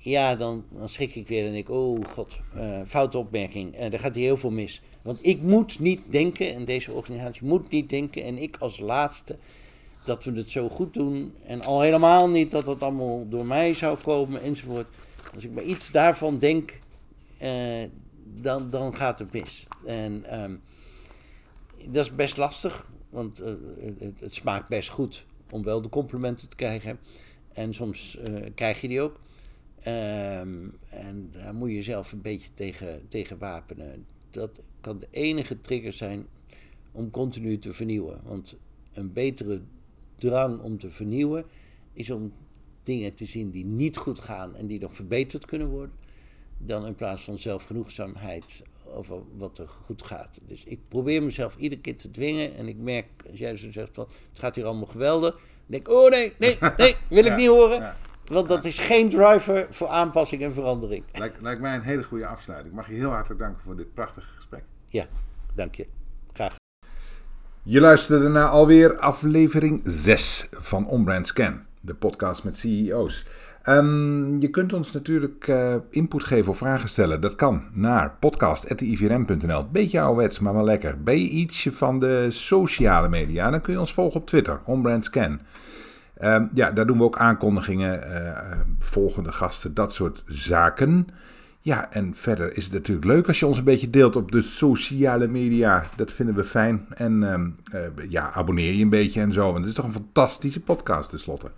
Ja, 0.00 0.34
dan, 0.34 0.64
dan 0.70 0.88
schrik 0.88 1.14
ik 1.14 1.28
weer 1.28 1.46
en 1.46 1.52
denk 1.52 1.68
ik, 1.68 1.74
oh 1.74 2.04
god, 2.04 2.38
eh, 2.54 2.80
foute 2.86 3.18
opmerking. 3.18 3.74
En 3.74 3.92
er 3.92 3.98
gaat 3.98 4.14
hier 4.14 4.24
heel 4.24 4.36
veel 4.36 4.50
mis. 4.50 4.80
Want 5.02 5.18
ik 5.22 5.42
moet 5.42 5.78
niet 5.78 6.00
denken, 6.10 6.54
en 6.54 6.64
deze 6.64 6.92
organisatie 6.92 7.46
moet 7.46 7.70
niet 7.70 7.90
denken, 7.90 8.24
en 8.24 8.38
ik 8.38 8.56
als 8.56 8.78
laatste, 8.78 9.36
dat 10.04 10.24
we 10.24 10.32
het 10.32 10.50
zo 10.50 10.68
goed 10.68 10.94
doen. 10.94 11.34
En 11.46 11.62
al 11.62 11.80
helemaal 11.80 12.28
niet 12.28 12.50
dat 12.50 12.66
het 12.66 12.82
allemaal 12.82 13.28
door 13.28 13.46
mij 13.46 13.74
zou 13.74 13.98
komen, 13.98 14.42
enzovoort. 14.42 14.88
Als 15.34 15.44
ik 15.44 15.52
maar 15.52 15.64
iets 15.64 15.90
daarvan 15.90 16.38
denk, 16.38 16.80
eh, 17.38 17.84
dan, 18.24 18.70
dan 18.70 18.94
gaat 18.94 19.18
het 19.18 19.32
mis. 19.32 19.66
En 19.86 20.24
ehm, 20.24 20.56
dat 21.84 22.04
is 22.04 22.14
best 22.14 22.36
lastig, 22.36 22.86
want 23.10 23.40
eh, 23.40 23.52
het, 23.98 24.20
het 24.20 24.34
smaakt 24.34 24.68
best 24.68 24.88
goed 24.88 25.24
om 25.50 25.62
wel 25.62 25.82
de 25.82 25.88
complimenten 25.88 26.48
te 26.48 26.56
krijgen. 26.56 26.98
En 27.52 27.74
soms 27.74 28.16
eh, 28.16 28.32
krijg 28.54 28.80
je 28.80 28.88
die 28.88 29.00
ook. 29.00 29.20
Ehm, 29.82 30.68
en 30.88 31.30
daar 31.32 31.54
moet 31.54 31.68
je 31.68 31.74
jezelf 31.74 32.12
een 32.12 32.22
beetje 32.22 32.48
tegen, 32.54 33.08
tegen 33.08 33.38
wapenen. 33.38 34.06
Dat 34.30 34.60
kan 34.80 34.98
de 34.98 35.06
enige 35.10 35.60
trigger 35.60 35.92
zijn 35.92 36.26
om 36.92 37.10
continu 37.10 37.58
te 37.58 37.72
vernieuwen. 37.72 38.20
Want 38.24 38.56
een 38.92 39.12
betere 39.12 39.60
drang 40.14 40.60
om 40.60 40.78
te 40.78 40.90
vernieuwen 40.90 41.44
is 41.92 42.10
om 42.10 42.32
dingen 42.82 43.14
te 43.14 43.24
zien 43.24 43.50
die 43.50 43.64
niet 43.64 43.96
goed 43.96 44.18
gaan 44.20 44.56
en 44.56 44.66
die 44.66 44.80
nog 44.80 44.94
verbeterd 44.94 45.46
kunnen 45.46 45.68
worden. 45.68 45.94
Dan 46.58 46.86
in 46.86 46.94
plaats 46.94 47.22
van 47.22 47.38
zelfgenoegzaamheid 47.38 48.62
over 48.94 49.18
wat 49.36 49.58
er 49.58 49.68
goed 49.68 50.02
gaat. 50.02 50.40
Dus 50.46 50.64
ik 50.64 50.78
probeer 50.88 51.22
mezelf 51.22 51.56
iedere 51.56 51.80
keer 51.80 51.96
te 51.96 52.10
dwingen. 52.10 52.56
En 52.56 52.68
ik 52.68 52.76
merk, 52.76 53.06
als 53.30 53.38
jij 53.38 53.56
zo 53.56 53.70
zegt 53.72 53.94
van 53.94 54.08
het 54.30 54.38
gaat 54.38 54.54
hier 54.54 54.64
allemaal 54.64 54.86
geweldig. 54.86 55.30
Dan 55.32 55.40
denk 55.66 55.88
ik, 55.88 55.92
oh 55.94 56.10
nee, 56.10 56.32
nee, 56.38 56.58
nee, 56.76 56.94
wil 57.08 57.18
ik 57.24 57.24
Ja, 57.24 57.36
niet 57.36 57.48
horen. 57.48 57.80
ja. 57.80 57.96
Want 58.28 58.48
dat 58.48 58.64
is 58.64 58.78
geen 58.78 59.08
driver 59.08 59.66
voor 59.70 59.88
aanpassing 59.88 60.42
en 60.42 60.52
verandering. 60.52 61.04
Lijkt, 61.12 61.40
lijkt 61.40 61.60
mij 61.60 61.74
een 61.74 61.80
hele 61.80 62.04
goede 62.04 62.26
afsluiting. 62.26 62.70
Ik 62.70 62.76
mag 62.76 62.88
je 62.88 62.94
heel 62.94 63.10
hartelijk 63.10 63.40
danken 63.40 63.62
voor 63.64 63.76
dit 63.76 63.94
prachtige 63.94 64.28
gesprek. 64.36 64.62
Ja, 64.86 65.06
dank 65.54 65.74
je. 65.74 65.86
Graag. 66.32 66.54
Je 67.62 67.80
luisterde 67.80 68.28
naar 68.28 68.48
alweer 68.48 68.98
aflevering 68.98 69.80
6 69.84 70.48
van 70.50 70.86
Onbrand 70.86 71.26
Scan, 71.26 71.60
de 71.80 71.94
podcast 71.94 72.44
met 72.44 72.56
CEO's. 72.56 73.26
Ehm, 73.62 74.38
je 74.38 74.48
kunt 74.50 74.72
ons 74.72 74.92
natuurlijk 74.92 75.48
eh, 75.48 75.74
input 75.90 76.24
geven 76.24 76.50
of 76.50 76.58
vragen 76.58 76.88
stellen. 76.88 77.20
Dat 77.20 77.34
kan 77.34 77.62
naar 77.72 78.16
podcast.ivrm.nl. 78.20 79.68
Beetje 79.70 80.00
ouderwets, 80.00 80.38
maar 80.38 80.54
wel 80.54 80.64
lekker. 80.64 81.02
Ben 81.02 81.18
je 81.18 81.28
ietsje 81.28 81.72
van 81.72 82.00
de 82.00 82.26
sociale 82.30 83.08
media? 83.08 83.50
Dan 83.50 83.60
kun 83.60 83.72
je 83.72 83.80
ons 83.80 83.92
volgen 83.92 84.20
op 84.20 84.26
Twitter, 84.26 84.60
Onbrand 84.64 85.04
Scan. 85.04 85.40
Ehm, 86.18 86.46
ja, 86.54 86.70
daar 86.70 86.86
doen 86.86 86.98
we 86.98 87.04
ook 87.04 87.18
aankondigingen, 87.18 88.12
eh, 88.14 88.60
volgende 88.78 89.32
gasten, 89.32 89.74
dat 89.74 89.92
soort 89.92 90.22
zaken. 90.26 91.08
Ja, 91.60 91.92
en 91.92 92.14
verder 92.14 92.56
is 92.56 92.64
het 92.64 92.72
natuurlijk 92.72 93.06
leuk 93.06 93.26
als 93.26 93.38
je 93.38 93.46
ons 93.46 93.58
een 93.58 93.64
beetje 93.64 93.90
deelt 93.90 94.16
op 94.16 94.32
de 94.32 94.42
sociale 94.42 95.26
media. 95.26 95.84
Dat 95.96 96.12
vinden 96.12 96.34
we 96.34 96.44
fijn. 96.44 96.86
En 96.94 97.32
ehm, 97.32 97.50
eh, 97.72 98.10
ja, 98.10 98.32
abonneer 98.32 98.72
je 98.72 98.82
een 98.82 98.90
beetje 98.90 99.20
en 99.20 99.32
zo. 99.32 99.44
Want 99.44 99.58
het 99.58 99.66
is 99.66 99.74
toch 99.74 99.84
een 99.84 99.92
fantastische 99.92 100.60
podcast 100.60 101.10
tenslotte. 101.10 101.50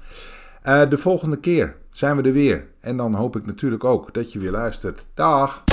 Eh 0.62 0.88
de 0.88 0.98
volgende 0.98 1.36
keer 1.36 1.76
zijn 1.90 2.16
we 2.16 2.22
er 2.22 2.32
weer. 2.32 2.66
En 2.80 2.96
dan 2.96 3.14
hoop 3.14 3.36
ik 3.36 3.46
natuurlijk 3.46 3.84
ook 3.84 4.14
dat 4.14 4.32
je 4.32 4.38
weer 4.38 4.50
luistert. 4.50 5.06
Dag! 5.14 5.64